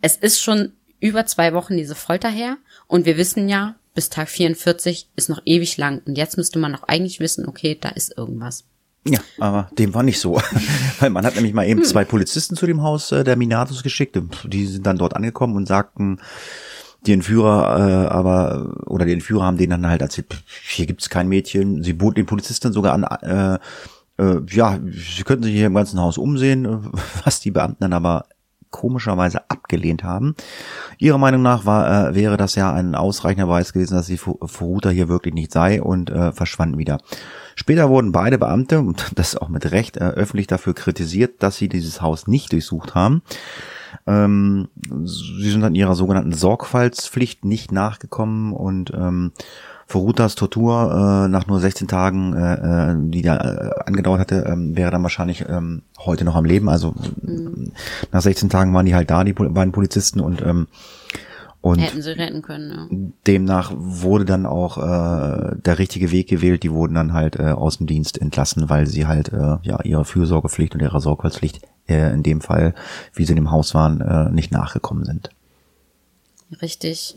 [0.00, 4.28] es ist schon über zwei Wochen diese Folter her und wir wissen ja, bis Tag
[4.28, 6.02] 44 ist noch ewig lang.
[6.06, 8.64] Und jetzt müsste man doch eigentlich wissen, okay, da ist irgendwas.
[9.06, 10.40] Ja, aber dem war nicht so.
[11.00, 11.86] Weil man hat nämlich mal eben hm.
[11.86, 14.18] zwei Polizisten zu dem Haus äh, der Minatus geschickt.
[14.44, 16.20] Die sind dann dort angekommen und sagten,
[17.06, 20.26] die Entführer äh, aber, oder die Entführer haben denen dann halt erzählt,
[20.66, 21.82] hier gibt's kein Mädchen.
[21.82, 23.58] Sie boten den Polizisten sogar an, äh,
[24.22, 26.90] äh, ja, sie könnten sich hier im ganzen Haus umsehen,
[27.24, 28.26] was die Beamten dann aber
[28.70, 30.34] komischerweise abgelehnt haben.
[30.98, 34.90] Ihrer Meinung nach war, äh, wäre das ja ein ausreichender Beweis gewesen, dass die Furuta
[34.90, 36.98] hier wirklich nicht sei und äh, verschwanden wieder.
[37.56, 41.68] Später wurden beide Beamte, und das auch mit Recht, äh, öffentlich dafür kritisiert, dass sie
[41.68, 43.22] dieses Haus nicht durchsucht haben.
[44.06, 44.68] Ähm,
[45.04, 49.32] sie sind an ihrer sogenannten Sorgfaltspflicht nicht nachgekommen und ähm,
[49.90, 54.76] Furutas Tortur äh, nach nur 16 Tagen, äh, äh, die da äh, angedauert hatte, ähm,
[54.76, 56.68] wäre dann wahrscheinlich ähm, heute noch am Leben.
[56.68, 57.72] Also mhm.
[58.12, 60.68] nach 16 Tagen waren die halt da, die beiden Polizisten und ähm,
[61.60, 62.70] und hätten sie retten können.
[62.70, 63.12] Ja.
[63.26, 66.62] Demnach wurde dann auch äh, der richtige Weg gewählt.
[66.62, 70.04] Die wurden dann halt äh, aus dem Dienst entlassen, weil sie halt äh, ja ihrer
[70.04, 72.74] Fürsorgepflicht und ihrer Sorgfaltspflicht äh, in dem Fall,
[73.12, 75.30] wie sie in dem Haus waren, äh, nicht nachgekommen sind.
[76.62, 77.16] Richtig.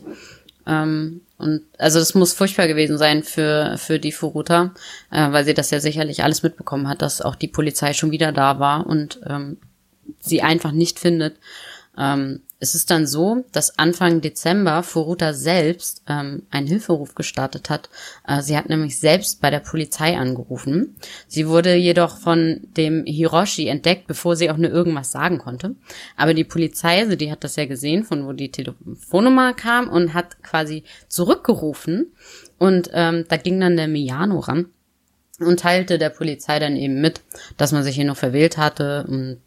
[0.66, 4.72] Ähm, und also das muss furchtbar gewesen sein für, für die Furuta,
[5.10, 8.32] äh, weil sie das ja sicherlich alles mitbekommen hat, dass auch die Polizei schon wieder
[8.32, 9.58] da war und ähm,
[10.20, 11.36] sie einfach nicht findet.
[11.98, 17.90] Ähm, es ist dann so, dass Anfang Dezember Furuta selbst ähm, einen Hilferuf gestartet hat.
[18.26, 20.96] Äh, sie hat nämlich selbst bei der Polizei angerufen.
[21.28, 25.74] Sie wurde jedoch von dem Hiroshi entdeckt, bevor sie auch nur irgendwas sagen konnte.
[26.16, 30.14] Aber die Polizei, also die hat das ja gesehen, von wo die Telefonnummer kam und
[30.14, 32.14] hat quasi zurückgerufen.
[32.56, 34.70] Und ähm, da ging dann der Miyano ran
[35.38, 37.20] und teilte der Polizei dann eben mit,
[37.58, 39.42] dass man sich hier noch verwählt hatte und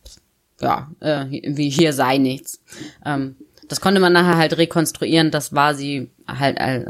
[0.62, 2.62] ja, äh, wie hier sei nichts.
[3.06, 3.36] Ähm,
[3.67, 6.86] das konnte man nachher halt rekonstruieren, das war sie halt äh,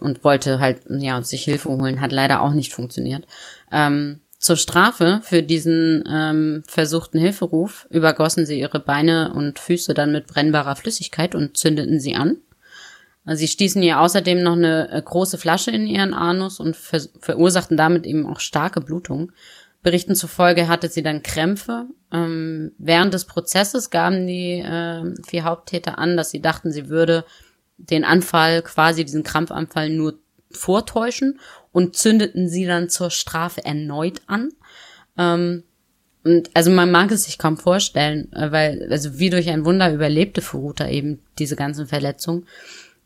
[0.00, 3.26] und wollte halt ja sich Hilfe holen, hat leider auch nicht funktioniert.
[3.70, 10.10] Ähm, zur Strafe für diesen ähm, versuchten Hilferuf übergossen sie ihre Beine und Füße dann
[10.10, 12.38] mit brennbarer Flüssigkeit und zündeten sie an.
[13.24, 17.76] Sie stießen ihr außerdem noch eine äh, große Flasche in ihren Anus und ver verursachten
[17.76, 19.30] damit eben auch starke Blutung.
[19.82, 21.86] Berichten zufolge hatte sie dann Krämpfe.
[22.12, 27.24] Ähm, während des Prozesses gaben die äh, vier Haupttäter an, dass sie dachten, sie würde
[27.76, 30.18] den Anfall, quasi diesen Krampfanfall nur
[30.52, 31.40] vortäuschen
[31.72, 34.50] und zündeten sie dann zur Strafe erneut an.
[35.18, 35.64] Ähm,
[36.24, 39.92] und also man mag es sich kaum vorstellen, äh, weil, also wie durch ein Wunder
[39.92, 42.46] überlebte Furuta eben diese ganzen Verletzungen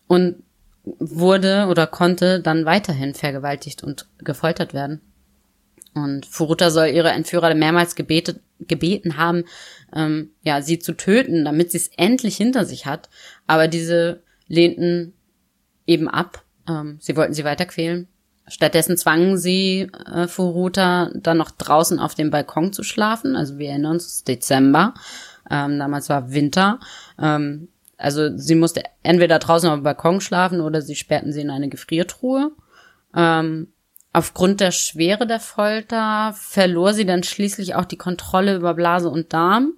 [0.06, 0.42] und
[0.84, 5.00] wurde oder konnte dann weiterhin vergewaltigt und gefoltert werden.
[5.96, 9.44] Und Furuta soll ihre Entführer mehrmals gebetet, gebeten haben,
[9.94, 13.09] ähm, ja, sie zu töten, damit sie es endlich hinter sich hat.
[13.46, 15.14] Aber diese lehnten
[15.87, 16.44] eben ab.
[16.68, 18.09] Ähm, sie wollten sie weiter quälen.
[18.46, 23.35] Stattdessen zwangen sie äh, Furuta dann noch draußen auf dem Balkon zu schlafen.
[23.35, 24.92] Also wir erinnern uns, Dezember.
[25.50, 26.78] Ähm, damals war Winter.
[27.18, 31.50] Ähm, also sie musste entweder draußen auf dem Balkon schlafen oder sie sperrten sie in
[31.50, 32.52] eine Gefriertruhe.
[33.14, 33.68] Ähm,
[34.16, 39.35] Aufgrund der Schwere der Folter verlor sie dann schließlich auch die Kontrolle über Blase und
[39.35, 39.74] Darm,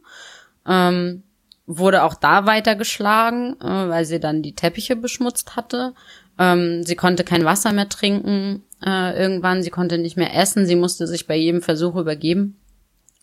[0.64, 1.24] ähm,
[1.66, 5.92] wurde auch da weiter geschlagen, äh, weil sie dann die Teppiche beschmutzt hatte.
[6.38, 10.76] Ähm, sie konnte kein Wasser mehr trinken äh, irgendwann, sie konnte nicht mehr essen, sie
[10.76, 12.60] musste sich bei jedem Versuch übergeben.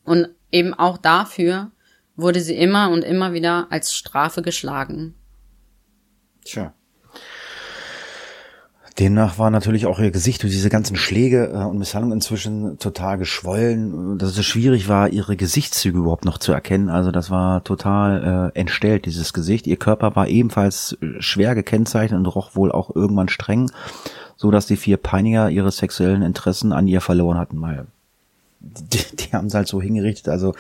[0.04, 1.72] Und eben auch dafür
[2.18, 5.16] wurde sie immer und immer wieder als Strafe geschlagen.
[6.44, 6.74] Tja.
[8.98, 13.18] Demnach war natürlich auch ihr Gesicht durch diese ganzen Schläge äh, und Misshandlungen inzwischen total
[13.18, 16.90] geschwollen, dass es schwierig war, ihre Gesichtszüge überhaupt noch zu erkennen.
[16.90, 19.68] Also das war total äh, entstellt, dieses Gesicht.
[19.68, 23.70] Ihr Körper war ebenfalls äh, schwer gekennzeichnet und roch wohl auch irgendwann streng,
[24.38, 27.58] so dass die vier Peiniger ihre sexuellen Interessen an ihr verloren hatten.
[27.58, 27.88] Mal
[28.60, 30.30] die, die haben es halt so hingerichtet.
[30.30, 30.54] Also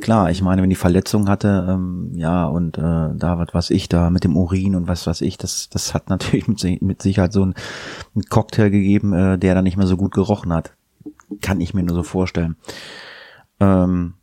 [0.00, 3.88] klar, ich meine, wenn die Verletzung hatte, ähm, ja, und äh, da was was ich
[3.88, 7.32] da mit dem Urin und was was ich, das, das hat natürlich mit, mit Sicherheit
[7.32, 7.54] so ein,
[8.14, 10.72] ein Cocktail gegeben, äh, der dann nicht mehr so gut gerochen hat.
[11.40, 12.56] Kann ich mir nur so vorstellen.
[13.60, 14.14] Ähm,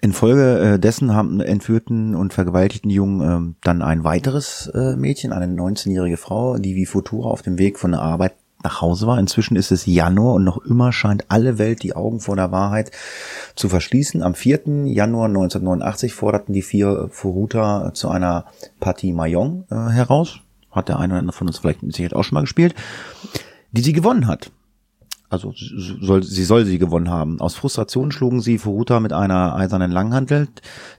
[0.00, 5.46] Infolge äh, dessen haben entführten und vergewaltigten Jungen ähm, dann ein weiteres äh, Mädchen, eine
[5.46, 9.18] 19-jährige Frau, die wie Futura auf dem Weg von der Arbeit nach Hause war.
[9.18, 12.90] Inzwischen ist es Januar und noch immer scheint alle Welt die Augen vor der Wahrheit
[13.54, 14.22] zu verschließen.
[14.22, 14.86] Am 4.
[14.86, 18.46] Januar 1989 forderten die vier Furuta zu einer
[18.80, 20.40] Partie Mayong äh, heraus.
[20.70, 22.74] Hat der eine oder andere von uns vielleicht mit Sicherheit auch schon mal gespielt.
[23.70, 24.50] Die sie gewonnen hat
[25.30, 27.40] also soll, sie soll sie gewonnen haben.
[27.40, 30.48] Aus Frustration schlugen sie Furuta mit einer eisernen Langhantel,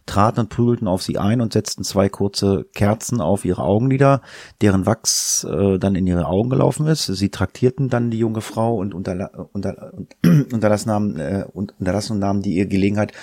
[0.06, 4.22] traten und prügelten auf sie ein und setzten zwei kurze Kerzen auf ihre Augenlider,
[4.62, 7.06] deren Wachs äh, dann in ihre Augen gelaufen ist.
[7.06, 12.42] Sie traktierten dann die junge Frau und unterla unter, unterlassen, haben, äh, unterlassen und nahmen
[12.42, 13.14] die ihr Gelegenheit,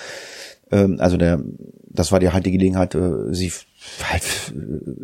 [0.71, 1.41] äh, also der,
[1.89, 3.51] das war die halt die Gelegenheit, äh, sie
[4.03, 4.23] halt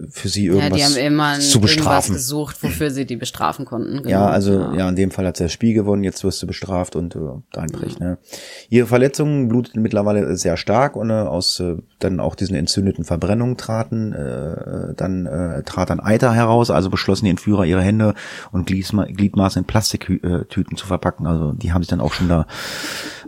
[0.09, 2.15] für sie irgendwas ja, die haben immer zu bestrafen.
[2.15, 3.97] gesucht, wofür sie die bestrafen konnten.
[3.97, 4.09] Genau.
[4.09, 4.75] Ja, also ja.
[4.75, 4.89] ja.
[4.89, 7.19] in dem Fall hat sie das Spiel gewonnen, jetzt wirst du bestraft und äh,
[7.51, 7.99] dein Pech.
[7.99, 8.17] Ne?
[8.69, 13.57] Ihre Verletzungen bluteten mittlerweile sehr stark und äh, aus äh, dann auch diesen entzündeten Verbrennungen
[13.57, 18.15] traten, äh, dann äh, trat dann Eiter heraus, also beschlossen die Entführer ihre Hände
[18.51, 21.27] und Gliedmaße in Plastiktüten zu verpacken.
[21.27, 22.47] Also die haben sich dann auch schon da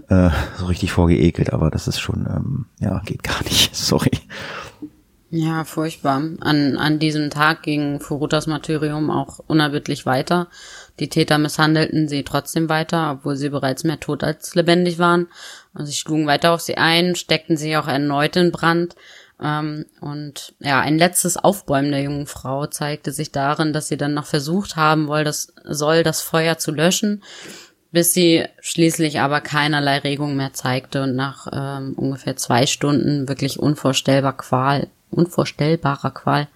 [0.09, 3.75] äh, so richtig vorgeekelt, aber das ist schon, ähm, ja, geht gar nicht.
[3.81, 4.11] Sorry.
[5.33, 6.21] Ja, furchtbar.
[6.41, 10.49] An, an diesem Tag ging Furutas Martyrium auch unerbittlich weiter.
[10.99, 15.29] Die Täter misshandelten sie trotzdem weiter, obwohl sie bereits mehr tot als lebendig waren.
[15.73, 18.97] Und sie schlugen weiter auf sie ein, steckten sie auch erneut in Brand.
[19.41, 24.13] Ähm, und ja, ein letztes Aufbäumen der jungen Frau zeigte sich darin, dass sie dann
[24.13, 27.23] noch versucht haben wohl, das, soll, das Feuer zu löschen,
[27.93, 33.59] bis sie schließlich aber keinerlei Regung mehr zeigte und nach ähm, ungefähr zwei Stunden wirklich
[33.59, 36.47] unvorstellbar Qual unvorstellbarer Qual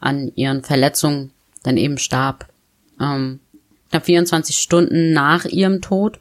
[0.00, 1.32] an ihren Verletzungen
[1.62, 2.46] dann eben starb.
[3.00, 3.40] Ähm,
[3.90, 6.20] knapp 24 Stunden nach ihrem Tod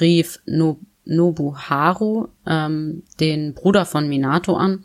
[0.00, 4.84] rief no Nobuharu ähm, den Bruder von Minato an,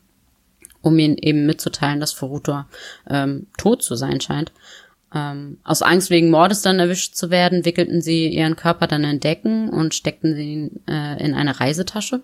[0.82, 2.67] um ihn eben mitzuteilen, dass Furuta
[3.08, 4.52] ähm, tot zu sein scheint.
[5.13, 9.19] Ähm, aus Angst wegen Mordes dann erwischt zu werden, wickelten sie ihren Körper dann in
[9.19, 12.21] Decken und steckten ihn äh, in eine Reisetasche.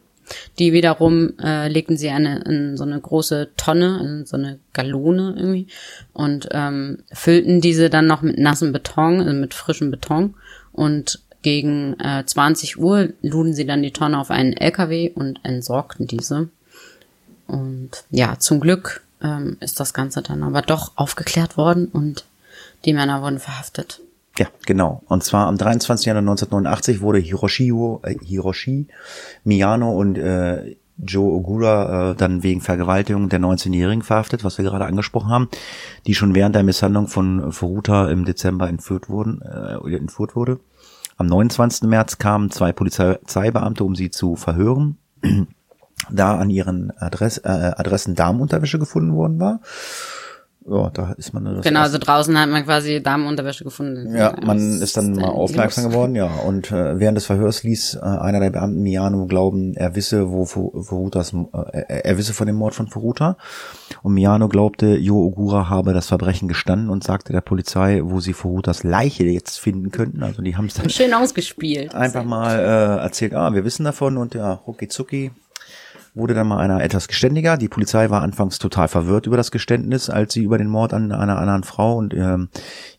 [0.60, 5.36] Die wiederum äh, legten sie eine, in so eine große Tonne, in so eine Galone
[5.38, 5.68] irgendwie
[6.14, 10.36] und ähm, füllten diese dann noch mit nassem Beton, also mit frischem Beton
[10.72, 16.08] und gegen äh, 20 Uhr luden sie dann die Tonne auf einen LKW und entsorgten
[16.08, 16.50] diese.
[17.48, 22.24] Und ja, zum Glück ähm, ist das Ganze dann aber doch aufgeklärt worden und
[22.86, 24.00] die Männer wurden verhaftet.
[24.38, 25.04] Ja, genau.
[25.08, 26.08] Und zwar am 23.
[26.08, 27.70] Januar 1989 wurde Hiroshi,
[28.04, 28.88] äh, Hiroshi
[29.44, 34.86] Miyano und äh, Joe Ogura äh, dann wegen Vergewaltigung der 19-Jährigen verhaftet, was wir gerade
[34.86, 35.50] angesprochen haben,
[36.08, 40.60] die schon während der Misshandlung von Furuta im Dezember entführt wurden, äh, entführt wurde.
[41.18, 41.88] Am 29.
[41.88, 44.98] März kamen zwei Polizeibeamte, um sie zu verhören,
[46.12, 49.62] da an ihren Adress, äh, Adressen Damenunterwäsche gefunden worden war
[50.66, 54.16] ja, da ist man Genau, also draußen hat man quasi Damenunterwäsche gefunden.
[54.16, 56.28] Ja, man ist dann mal aufmerksam geworden, ja.
[56.28, 60.46] Und äh, während des Verhörs ließ äh, einer der Beamten Miano glauben, er wisse, wo
[60.46, 63.38] Furutas, äh, er wisse von dem Mord von Furuta.
[64.04, 68.34] Und Miano glaubte, Jo Ogura habe das Verbrechen gestanden und sagte der Polizei, wo sie
[68.34, 70.24] Furutas Leiche jetzt finden könnten.
[70.24, 71.94] Also die haben es dann schön ausgespielt.
[71.96, 75.32] Einfach mal äh, erzählt, ah, wir wissen davon und ja, rucki zucki
[76.16, 77.58] wurde dann mal einer etwas geständiger.
[77.58, 81.12] Die Polizei war anfangs total verwirrt über das Geständnis, als sie über den Mord an
[81.12, 82.50] einer anderen Frau und ähm,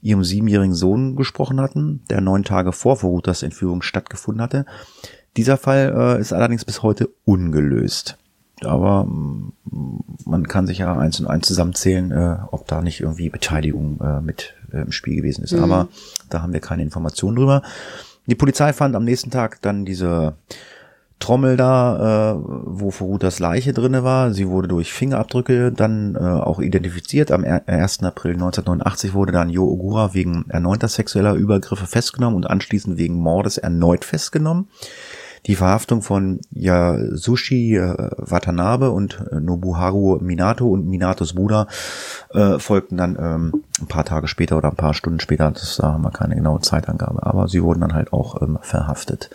[0.03, 4.66] ihrem siebenjährigen Sohn gesprochen hatten, der neun Tage vor Verutas Entführung stattgefunden hatte.
[5.37, 8.18] Dieser Fall äh, ist allerdings bis heute ungelöst.
[8.62, 9.53] Aber mm,
[10.24, 14.20] man kann sich ja eins und eins zusammenzählen, äh, ob da nicht irgendwie Beteiligung äh,
[14.20, 15.53] mit äh, im Spiel gewesen ist.
[15.53, 15.62] Mhm.
[15.62, 15.88] Aber
[16.31, 17.62] da haben wir keine Informationen drüber.
[18.27, 20.37] Die Polizei fand am nächsten Tag dann diese
[21.20, 24.33] Trommel da, äh, wo Furutas Leiche drinne war.
[24.33, 27.31] Sie wurde durch Fingerabdrücke dann äh, auch identifiziert.
[27.31, 28.03] Am 1.
[28.03, 33.59] April 1989 wurde dann Yo Ogura wegen erneuter sexueller Übergriffe festgenommen und anschließend wegen Mordes
[33.59, 34.68] erneut festgenommen.
[35.46, 41.68] Die Verhaftung von Yasushi äh, Watanabe und äh, Nobuharu Minato und Minatos Bruder
[42.33, 45.50] äh, folgten dann ähm, ein paar Tage später oder ein paar Stunden später.
[45.50, 49.31] Das da haben wir keine genaue Zeitangabe, aber sie wurden dann halt auch ähm, verhaftet.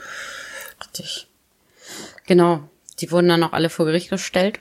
[0.82, 1.29] Richtig.
[2.30, 2.60] Genau,
[3.00, 4.60] die wurden dann auch alle vor Gericht gestellt.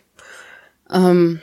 [0.90, 1.42] Ähm,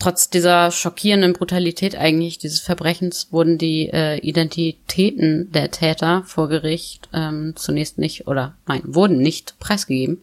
[0.00, 7.10] trotz dieser schockierenden Brutalität eigentlich dieses Verbrechens wurden die äh, Identitäten der Täter vor Gericht
[7.12, 10.22] ähm, zunächst nicht oder nein, wurden nicht preisgegeben.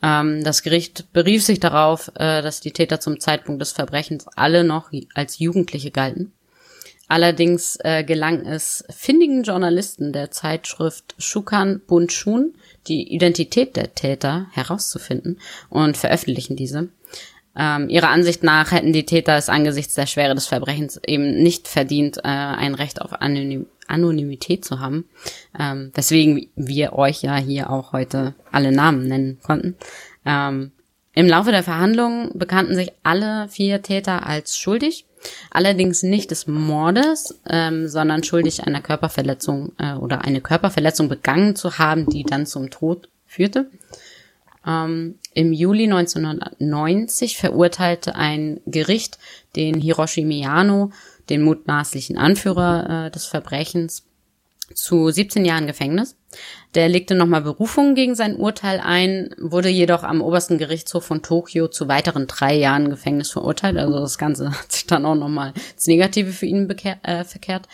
[0.00, 4.62] Ähm, das Gericht berief sich darauf, äh, dass die Täter zum Zeitpunkt des Verbrechens alle
[4.62, 6.30] noch als Jugendliche galten.
[7.12, 12.54] Allerdings äh, gelang es findigen Journalisten der Zeitschrift Shukan Bunshun,
[12.86, 16.88] die Identität der Täter herauszufinden und veröffentlichen diese.
[17.54, 21.68] Ähm, ihrer Ansicht nach hätten die Täter es angesichts der Schwere des Verbrechens eben nicht
[21.68, 25.04] verdient, äh, ein Recht auf Anonym Anonymität zu haben.
[25.60, 29.76] Ähm, weswegen wir euch ja hier auch heute alle Namen nennen konnten.
[30.24, 30.72] Ähm,
[31.12, 35.04] Im Laufe der Verhandlungen bekannten sich alle vier Täter als schuldig
[35.50, 41.78] Allerdings nicht des Mordes, ähm, sondern schuldig einer Körperverletzung äh, oder eine Körperverletzung begangen zu
[41.78, 43.70] haben, die dann zum Tod führte.
[44.66, 49.18] Ähm, Im Juli 1990 verurteilte ein Gericht
[49.56, 50.90] den Hiroshi Miyano,
[51.28, 54.04] den mutmaßlichen Anführer äh, des Verbrechens,
[54.74, 56.16] zu 17 Jahren Gefängnis.
[56.74, 61.68] Der legte nochmal Berufung gegen sein Urteil ein, wurde jedoch am obersten Gerichtshof von Tokio
[61.68, 63.76] zu weiteren drei Jahren Gefängnis verurteilt.
[63.76, 67.68] Also das Ganze hat sich dann auch nochmal ins Negative für ihn äh, verkehrt.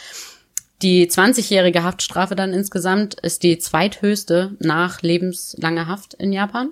[0.82, 6.70] Die 20-jährige Haftstrafe dann insgesamt ist die zweithöchste nach lebenslanger Haft in Japan.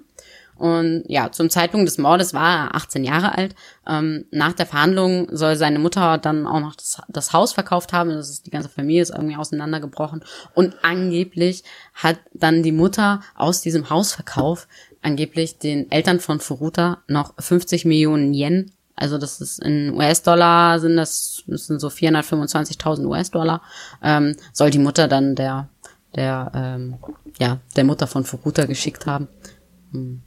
[0.56, 3.54] Und ja, zum Zeitpunkt des Mordes war er 18 Jahre alt.
[3.86, 8.10] Ähm, nach der Verhandlung soll seine Mutter dann auch noch das, das Haus verkauft haben.
[8.10, 10.24] Das ist, die ganze Familie ist irgendwie auseinandergebrochen.
[10.54, 11.64] Und angeblich
[11.94, 14.66] hat dann die Mutter aus diesem Hausverkauf
[15.02, 20.96] angeblich den Eltern von Furuta noch 50 Millionen Yen also das ist in US-Dollar sind
[20.96, 23.60] das, das sind so 425.000 US-Dollar,
[24.02, 25.68] ähm, soll die Mutter dann der,
[26.14, 26.96] der, ähm,
[27.38, 29.28] ja, der Mutter von Furuta geschickt haben.
[29.92, 30.22] Hm.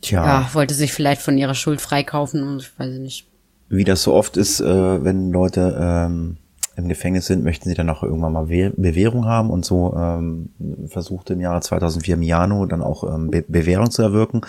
[0.00, 0.24] Tja.
[0.24, 3.26] Ja, wollte sich vielleicht von ihrer Schuld freikaufen und ich weiß nicht.
[3.68, 6.36] Wie das so oft ist, äh, wenn Leute ähm,
[6.76, 10.50] im Gefängnis sind, möchten sie dann auch irgendwann mal Bewährung haben und so ähm,
[10.88, 14.42] versuchte im Jahre 2004 Miano dann auch ähm, Be Bewährung zu erwirken.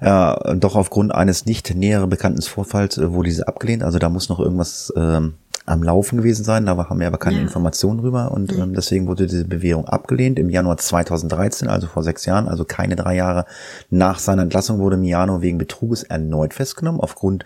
[0.00, 3.82] Äh, doch aufgrund eines nicht näher bekannten Vorfalls äh, wurde diese abgelehnt.
[3.82, 5.34] Also da muss noch irgendwas ähm,
[5.66, 6.64] am Laufen gewesen sein.
[6.64, 7.42] Da haben wir aber keine Ja.
[7.42, 10.38] Informationen drüber und ähm, deswegen wurde diese Bewährung abgelehnt.
[10.38, 13.44] Im Januar 2013, also vor sechs Jahren, also keine drei Jahre
[13.90, 17.00] nach seiner Entlassung, wurde Miano wegen Betruges erneut festgenommen.
[17.00, 17.44] Aufgrund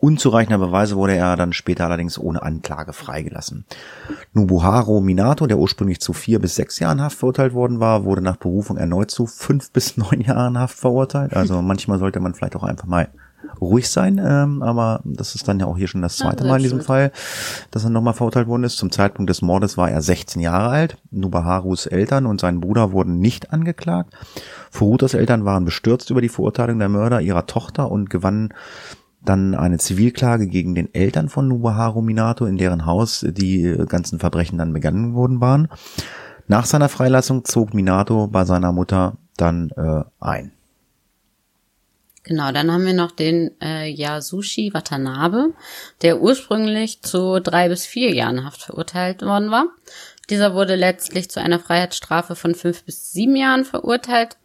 [0.00, 3.64] unzureichender Beweise wurde er dann später allerdings ohne Anklage freigelassen.
[4.32, 8.36] Nobuharu Minato, der ursprünglich zu vier bis sechs Jahren Haft verurteilt worden war, wurde nach
[8.36, 11.34] Berufung erneut zu fünf bis neun Jahren Haft verurteilt.
[11.34, 13.08] Also manchmal sollte man vielleicht auch einfach mal
[13.60, 16.56] ruhig sein, ähm, aber das ist dann ja auch hier schon das Ja, zweite Mal
[16.56, 17.12] in diesem Fall,
[17.70, 18.76] dass er nochmal verurteilt worden ist.
[18.76, 20.98] Zum Zeitpunkt des Mordes war er 16 Jahre alt.
[21.10, 24.14] Nubaharus Eltern und sein Bruder wurden nicht angeklagt.
[24.70, 28.52] Furutas Eltern waren bestürzt über die Verurteilung der Mörder ihrer Tochter und gewannen
[29.24, 34.58] dann eine Zivilklage gegen den Eltern von Nubaharu Minato, in deren Haus die ganzen Verbrechen
[34.58, 35.68] dann begangen worden waren.
[36.46, 40.52] Nach seiner Freilassung zog Minato bei seiner Mutter dann äh, ein.
[42.24, 45.52] Genau, dann haben wir noch den äh, Yasushi Watanabe,
[46.00, 49.66] der ursprünglich zu drei bis vier Jahren Haft verurteilt worden war.
[50.30, 54.38] Dieser wurde letztlich zu einer Freiheitsstrafe von fünf bis sieben Jahren verurteilt.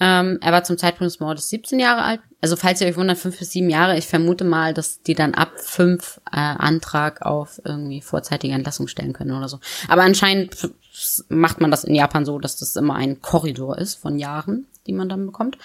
[0.00, 2.20] Ähm, er war zum Zeitpunkt des Mordes 17 Jahre alt.
[2.40, 5.34] Also falls ihr euch wundert, fünf bis sieben Jahre, ich vermute mal, dass die dann
[5.34, 9.60] ab fünf äh, Antrag auf irgendwie vorzeitige Entlassung stellen können oder so.
[9.86, 10.56] Aber anscheinend
[11.28, 14.92] macht man das in Japan so, dass das immer ein Korridor ist von Jahren, die
[14.92, 15.56] man dann bekommt.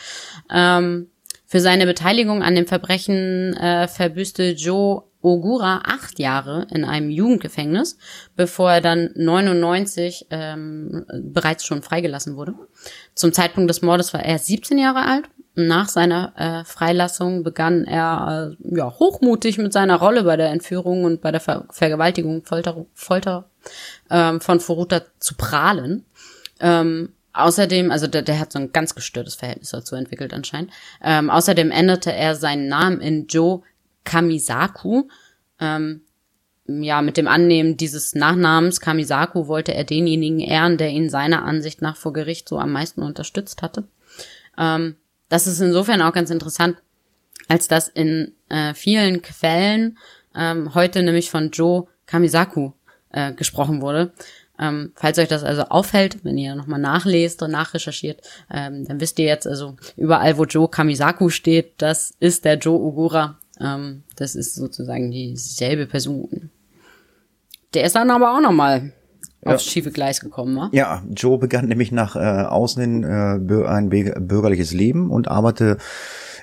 [0.52, 1.10] Ähm,
[1.48, 7.98] für seine Beteiligung an dem Verbrechen äh, verbüßte Joe Ogura acht Jahre in einem Jugendgefängnis,
[8.36, 12.54] bevor er dann 99 ähm, bereits schon freigelassen wurde.
[13.16, 15.26] Zum Zeitpunkt des Mordes war er 17 Jahre alt.
[15.56, 21.04] Nach seiner äh, Freilassung begann er äh, ja, hochmutig mit seiner Rolle bei der Entführung
[21.04, 23.50] und bei der Ver Vergewaltigung, Folter, Folter
[24.12, 26.06] ähm, von Furuta zu prahlen.
[26.60, 30.72] Ähm, Außerdem, also der, der hat so ein ganz gestörtes Verhältnis dazu entwickelt anscheinend.
[31.04, 33.62] Ähm, außerdem änderte er seinen Namen in Joe
[34.04, 35.08] Kamisaku.
[35.60, 36.02] Ähm,
[36.68, 41.82] ja, mit dem Annehmen dieses Nachnamens Kamisaku wollte er denjenigen ehren, der ihn seiner Ansicht
[41.82, 43.88] nach vor Gericht so am meisten unterstützt hatte.
[44.58, 44.96] Ähm,
[45.30, 46.78] das ist insofern auch ganz interessant,
[47.48, 49.98] als dass in äh, vielen Quellen
[50.36, 52.72] ähm, heute nämlich von Joe Kamisaku
[53.12, 54.14] äh, gesprochen wurde.
[54.60, 59.20] Ähm, falls euch das also auffällt, wenn ihr nochmal nachlest und nachrecherchiert, ähm, dann wisst
[59.20, 63.38] ihr jetzt also überall, wo Joe Kamisaku steht, das ist der Joe Ogura.
[63.60, 66.50] Ähm, das ist sozusagen dieselbe Person.
[67.74, 68.94] Der ist dann aber auch nochmal
[69.46, 69.54] Ja.
[69.54, 70.70] aufs schiefe Gleis gekommen, wa?
[70.74, 73.08] Ja, Joe begann nämlich nach äh, außen hin äh,
[73.68, 75.78] ein bürger- bürgerliches Leben und arbeitete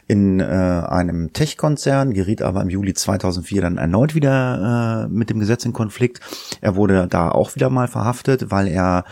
[0.07, 5.39] in äh, einem Tech-Konzern, geriet aber im Juli 2004 dann erneut wieder äh, mit dem
[5.39, 6.21] Gesetz in Konflikt.
[6.61, 9.05] Er wurde da auch wieder mal verhaftet, weil er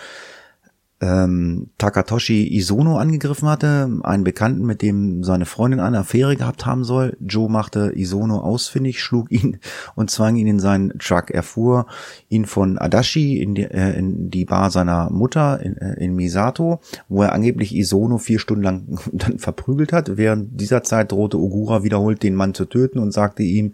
[1.02, 6.84] ähm, Takatoshi Isono angegriffen hatte, einen Bekannten, mit dem seine Freundin eine Affäre gehabt haben
[6.84, 7.16] soll.
[7.20, 9.58] Joe machte Isono ausfindig, schlug ihn
[9.96, 11.30] und zwang ihn in seinen Truck.
[11.30, 11.86] Er fuhr
[12.28, 16.80] ihn von Adachi in die, äh, in die Bar seiner Mutter in, äh, in Misato,
[17.08, 20.16] wo er angeblich Isono vier Stunden lang dann verprügelt hat.
[20.16, 23.72] Während dieser Zeit drohte Ogura wiederholt den Mann zu töten und sagte ihm,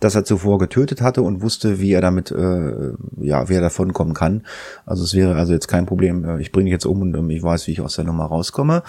[0.00, 3.92] dass er zuvor getötet hatte und wusste, wie er damit, äh, ja, wie er davon
[3.92, 4.42] kommen kann.
[4.84, 6.24] Also es wäre also jetzt kein Problem.
[6.24, 8.26] äh, Ich bringe dich jetzt um und ähm, ich weiß, wie ich aus der Nummer
[8.26, 8.82] rauskomme.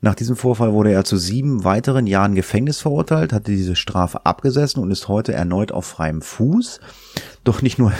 [0.00, 4.82] Nach diesem Vorfall wurde er zu sieben weiteren Jahren Gefängnis verurteilt, hatte diese Strafe abgesessen
[4.82, 6.80] und ist heute erneut auf freiem Fuß.
[7.44, 7.92] Doch nicht nur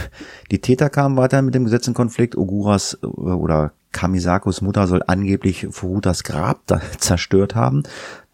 [0.50, 2.36] die Täter kamen weiter mit dem Gesetz in Konflikt.
[2.36, 6.60] Oguras äh, oder Kamisakos Mutter soll angeblich Furutas Grab
[6.98, 7.82] zerstört haben,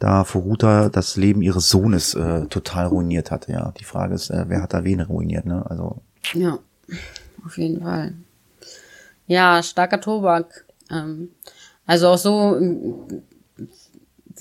[0.00, 3.46] da Furuta das Leben ihres Sohnes äh, total ruiniert hat.
[3.48, 5.46] Ja, die Frage ist, äh, wer hat da wen ruiniert?
[5.46, 5.64] Ne?
[5.70, 6.02] Also
[6.34, 6.58] Ja,
[7.46, 8.14] auf jeden Fall.
[9.28, 10.64] Ja, starker Tobak.
[10.90, 11.28] Ähm,
[11.86, 12.58] also auch so,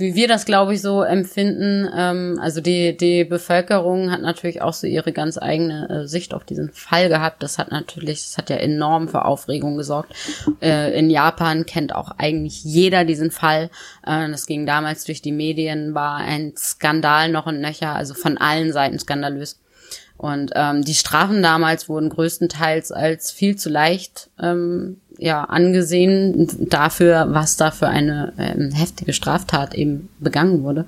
[0.02, 1.90] wie wir das, glaube ich, so empfinden.
[1.96, 6.44] Ähm, also die, die Bevölkerung hat natürlich auch so ihre ganz eigene äh, Sicht auf
[6.44, 7.42] diesen Fall gehabt.
[7.44, 10.14] Das hat natürlich, das hat ja enorm für Aufregung gesorgt.
[10.62, 13.70] Äh, in Japan kennt auch eigentlich jeder diesen Fall.
[14.06, 18.38] Äh, das ging damals durch die Medien, war ein Skandal noch und nöcher, also von
[18.38, 19.60] allen Seiten skandalös.
[20.22, 27.30] Und ähm, die Strafen damals wurden größtenteils als viel zu leicht ähm, ja angesehen dafür,
[27.30, 30.86] was da für eine ähm, heftige Straftat eben begangen wurde.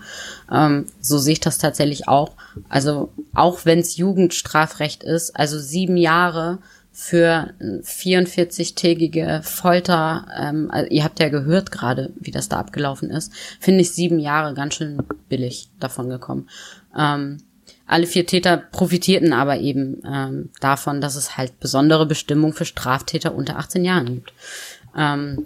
[0.52, 2.34] Ähm, so sehe ich das tatsächlich auch.
[2.70, 6.60] Also auch wenn es Jugendstrafrecht ist, also sieben Jahre
[6.92, 13.34] für 44-tägige Folter, ähm, also ihr habt ja gehört gerade, wie das da abgelaufen ist,
[13.60, 16.48] finde ich sieben Jahre ganz schön billig davon gekommen.
[16.96, 17.40] Ähm,
[17.86, 23.36] alle vier Täter profitierten aber eben ähm, davon, dass es halt besondere Bestimmungen für Straftäter
[23.36, 24.34] unter 18 Jahren gibt.
[24.98, 25.46] Ähm,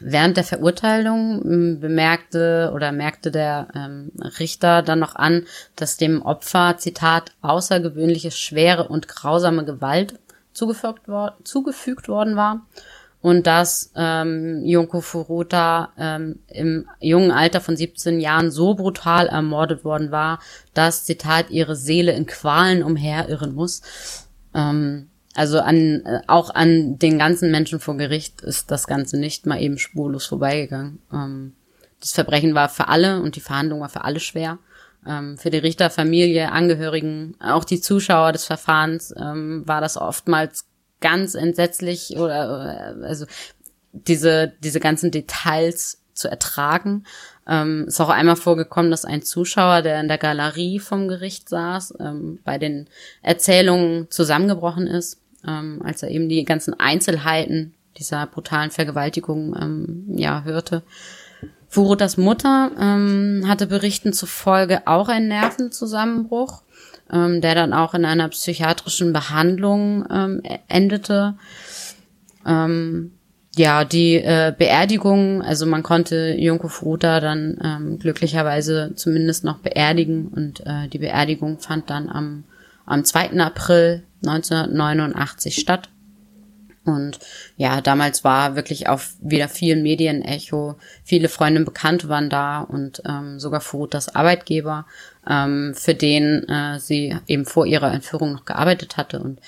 [0.00, 4.10] Während der Verurteilung ähm, bemerkte oder merkte der ähm,
[4.40, 5.46] Richter dann noch an,
[5.76, 10.18] dass dem Opfer, Zitat, außergewöhnliche schwere und grausame Gewalt
[10.52, 12.66] zugefügt, wor zugefügt worden war
[13.24, 19.82] und dass ähm, Junko Furuta ähm, im jungen Alter von 17 Jahren so brutal ermordet
[19.82, 20.40] worden war,
[20.74, 23.80] dass, Zitat, ihre Seele in Qualen umherirren muss.
[24.52, 29.46] Ähm, also an, äh, auch an den ganzen Menschen vor Gericht ist das Ganze nicht
[29.46, 30.98] mal eben spurlos vorbeigegangen.
[31.10, 31.54] Ähm,
[32.00, 34.58] das Verbrechen war für alle und die Verhandlung war für alle schwer.
[35.06, 40.66] Ähm, für die Richter, Familie, Angehörigen, auch die Zuschauer des Verfahrens ähm, war das oftmals
[41.04, 43.26] ganz entsetzlich oder äh, also
[43.92, 47.04] diese diese ganzen Details zu ertragen.
[47.46, 51.94] Ähm, ist auch einmal vorgekommen, dass ein Zuschauer, der in der Galerie vom Gericht saß,
[52.00, 52.88] ähm, bei den
[53.22, 60.42] Erzählungen zusammengebrochen ist ähm, als er eben die ganzen Einzelheiten dieser brutalen Vergewaltigung ähm, ja
[60.44, 60.82] hörte.
[61.68, 66.62] Furutas Mutter ähm, hatte Berichten zufolge auch einen Nervenzusammenbruch,
[67.12, 71.34] ähm, der dann auch in einer psychiatrischen Behandlung ähm, endete.
[72.46, 73.12] Ähm,
[73.56, 80.28] ja, die äh, Beerdigung, also man konnte Junko Furuta dann ähm, glücklicherweise zumindest noch beerdigen
[80.28, 82.44] und äh, die Beerdigung fand dann am,
[82.84, 83.40] am 2.
[83.40, 85.88] April 1989 statt.
[86.84, 87.18] Und
[87.56, 90.76] ja, damals war wirklich auch wieder viel Medienecho.
[91.02, 94.84] Viele Freunde und Bekannte waren da und ähm, sogar Furutas Arbeitgeber,
[95.28, 99.20] ähm, für den äh, sie eben vor ihrer Entführung noch gearbeitet hatte.
[99.20, 99.38] Und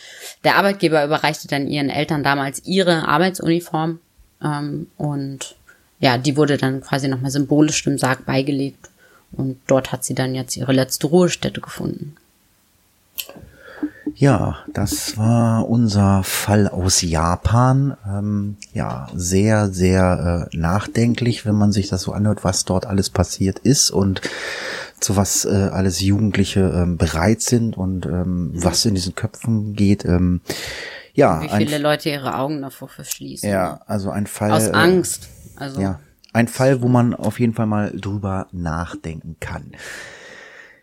[0.45, 3.99] der Arbeitgeber überreichte dann ihren Eltern damals ihre Arbeitsuniform.
[4.43, 5.57] Ähm, und
[6.01, 8.91] ja, die wurde dann quasi nochmal symbolisch dem Sarg beigelegt.
[9.33, 12.17] Und dort hat sie dann jetzt ihre letzte Ruhestätte gefunden.
[14.15, 17.99] Ja, das war unser Fall aus Japan.
[18.09, 23.11] Ähm, ja, sehr, sehr äh, nachdenklich, wenn man sich das so anhört, was dort alles
[23.11, 24.23] passiert ist und
[25.07, 30.05] zu was äh, alles Jugendliche ähm, bereit sind und ähm, was in diesen Köpfen geht.
[30.05, 30.41] Ähm,
[31.15, 33.49] ja, wie viele ein, Leute ihre Augen davor verschließen.
[33.49, 33.81] Ja, ne?
[33.87, 34.51] also ein Fall.
[34.51, 35.29] Aus äh, Angst.
[35.55, 35.81] Also.
[35.81, 36.01] Ja,
[36.33, 39.77] ein Fall, wo man auf jeden Fall mal drüber nachdenken kann.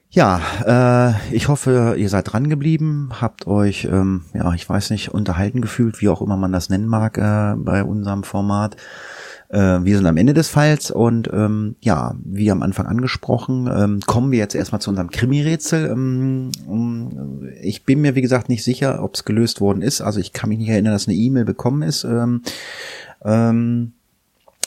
[0.09, 5.09] Ja, äh, ich hoffe, ihr seid dran geblieben, habt euch, ähm, ja, ich weiß nicht,
[5.09, 8.77] unterhalten gefühlt, wie auch immer man das nennen mag äh, bei unserem Format.
[9.53, 13.99] Äh, wir sind am Ende des Falls und ähm, ja, wie am Anfang angesprochen, ähm,
[14.01, 15.91] kommen wir jetzt erstmal zu unserem Krimi-Rätsel.
[15.91, 16.51] Ähm,
[17.61, 20.01] ich bin mir, wie gesagt, nicht sicher, ob es gelöst worden ist.
[20.01, 22.03] Also ich kann mich nicht erinnern, dass eine E-Mail bekommen ist.
[22.03, 22.41] Ähm,
[23.23, 23.93] ähm,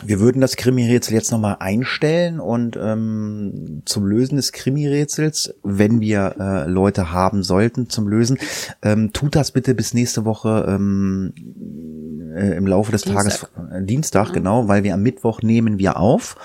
[0.05, 6.37] wir würden das Krimi-Rätsel jetzt nochmal einstellen und ähm, zum Lösen des Krimi-Rätsels, wenn wir
[6.39, 8.39] äh, Leute haben sollten zum Lösen,
[8.83, 11.33] ähm, tut das bitte bis nächste Woche ähm,
[12.37, 13.25] äh, im Laufe des Dienstag.
[13.25, 13.49] Tages,
[13.83, 14.35] Dienstag, mhm.
[14.35, 16.37] genau, weil wir am Mittwoch nehmen wir auf.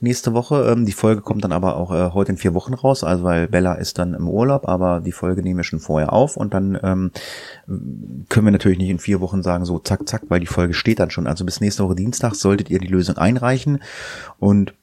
[0.00, 0.70] Nächste Woche.
[0.70, 3.48] Ähm, die Folge kommt dann aber auch äh, heute in vier Wochen raus, also weil
[3.48, 6.78] Bella ist dann im Urlaub, aber die Folge nehmen wir schon vorher auf und dann
[6.82, 7.10] ähm,
[8.28, 11.00] können wir natürlich nicht in vier Wochen sagen, so zack, zack, weil die Folge steht
[11.00, 11.26] dann schon.
[11.26, 13.82] Also bis nächste Woche Dienstag solltet ihr die Lösung einreichen
[14.38, 14.74] und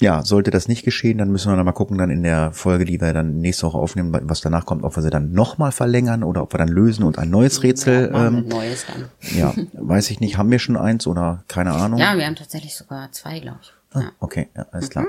[0.00, 2.84] ja, sollte das nicht geschehen, dann müssen wir dann mal gucken, dann in der Folge,
[2.84, 6.22] die wir dann nächste Woche aufnehmen, was danach kommt, ob wir sie dann nochmal verlängern
[6.22, 8.10] oder ob wir dann lösen und ein neues Rätsel.
[8.12, 9.06] Ja, ähm, neues dann.
[9.36, 11.98] ja, weiß ich nicht, haben wir schon eins oder keine Ahnung?
[11.98, 13.72] Ja, wir haben tatsächlich sogar zwei, glaube ich.
[13.94, 15.04] Ah, okay, ja, alles klar.
[15.04, 15.08] Mhm.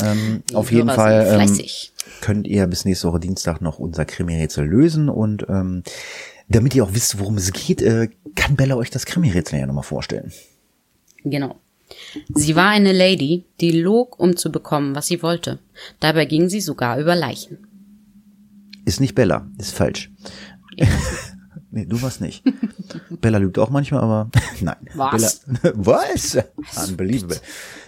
[0.00, 1.60] Ähm, auf jeden Fall ähm,
[2.20, 5.82] könnt ihr bis nächste Woche Dienstag noch unser Krimi-Rätsel lösen und ähm,
[6.48, 9.84] damit ihr auch wisst, worum es geht, äh, kann Bella euch das Krimi-Rätsel ja nochmal
[9.84, 10.32] vorstellen.
[11.24, 11.56] Genau.
[12.34, 15.58] Sie war eine Lady, die log, um zu bekommen, was sie wollte.
[16.00, 17.58] Dabei ging sie sogar über Leichen.
[18.84, 20.10] Ist nicht Bella, ist falsch.
[21.70, 22.42] nee, du warst nicht.
[23.20, 24.76] Bella lügt auch manchmal, aber nein.
[24.94, 25.40] Was?
[25.62, 26.38] Bella, was?
[26.88, 27.40] Unbelievable.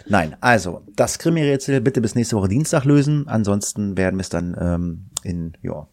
[0.06, 3.26] Nein, also das Krimi-Rätsel bitte bis nächste Woche Dienstag lösen.
[3.26, 5.86] Ansonsten werden wir es dann ähm, in ja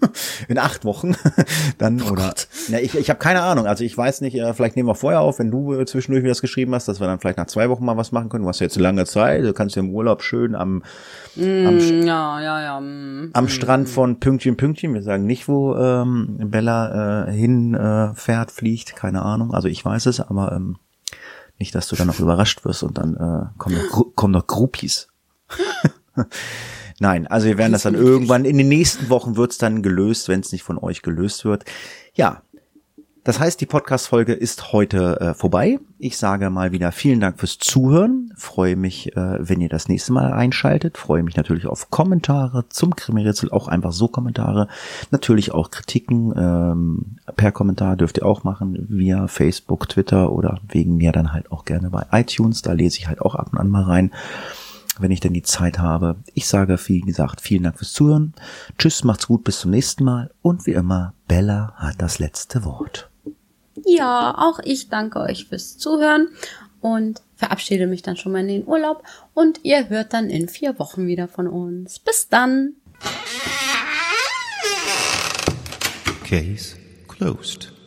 [0.48, 1.16] in acht Wochen.
[1.78, 2.34] Dann oh oder
[2.68, 3.66] ja, ich, ich habe keine Ahnung.
[3.66, 6.30] Also ich weiß nicht äh, vielleicht nehmen wir vorher auf wenn du äh, zwischendurch wieder
[6.30, 8.44] das geschrieben hast dass wir dann vielleicht nach zwei Wochen mal was machen können.
[8.44, 10.82] Du hast ja jetzt lange Zeit du kannst ja im Urlaub schön am,
[11.36, 14.94] mm, am ja ja ja mm, am Strand von Pünktchen Pünktchen.
[14.94, 19.54] Wir sagen nicht wo ähm, Bella äh, hin äh, fährt fliegt keine Ahnung.
[19.54, 20.76] Also ich weiß es aber ähm,
[21.58, 25.08] nicht dass du dann noch überrascht wirst und dann äh, kommen noch, kommen noch Groupies
[27.00, 30.40] Nein, also wir werden das dann irgendwann, in den nächsten Wochen wird's dann gelöst, wenn
[30.40, 31.64] es nicht von euch gelöst wird.
[32.14, 32.42] Ja,
[33.24, 35.78] Das heißt, die Podcast-Folge ist heute äh, vorbei.
[35.98, 38.32] Ich sage mal wieder vielen Dank fürs Zuhören.
[38.38, 40.96] Freue mich, äh, wenn ihr das nächste Mal einschaltet.
[40.96, 44.66] Freue mich natürlich auf Kommentare zum Krimi-Rätsel, auch einfach so Kommentare.
[45.10, 50.96] Natürlich auch Kritiken ähm, per Kommentar dürft ihr auch machen, via Facebook, Twitter oder wegen
[50.96, 52.62] mir dann halt auch gerne bei iTunes.
[52.62, 54.10] Da lese ich halt auch ab und an mal rein
[55.00, 56.16] wenn ich denn die Zeit habe.
[56.34, 58.34] Ich sage, wie gesagt, vielen Dank fürs Zuhören.
[58.78, 60.30] Tschüss, macht's gut, bis zum nächsten Mal.
[60.42, 63.10] Und wie immer, Bella hat das letzte Wort.
[63.84, 66.28] Ja, auch ich danke euch fürs Zuhören
[66.80, 69.02] und verabschiede mich dann schon mal in den Urlaub
[69.34, 71.98] und ihr hört dann in vier Wochen wieder von uns.
[71.98, 72.74] Bis dann.
[76.24, 76.76] Case
[77.08, 77.77] closed.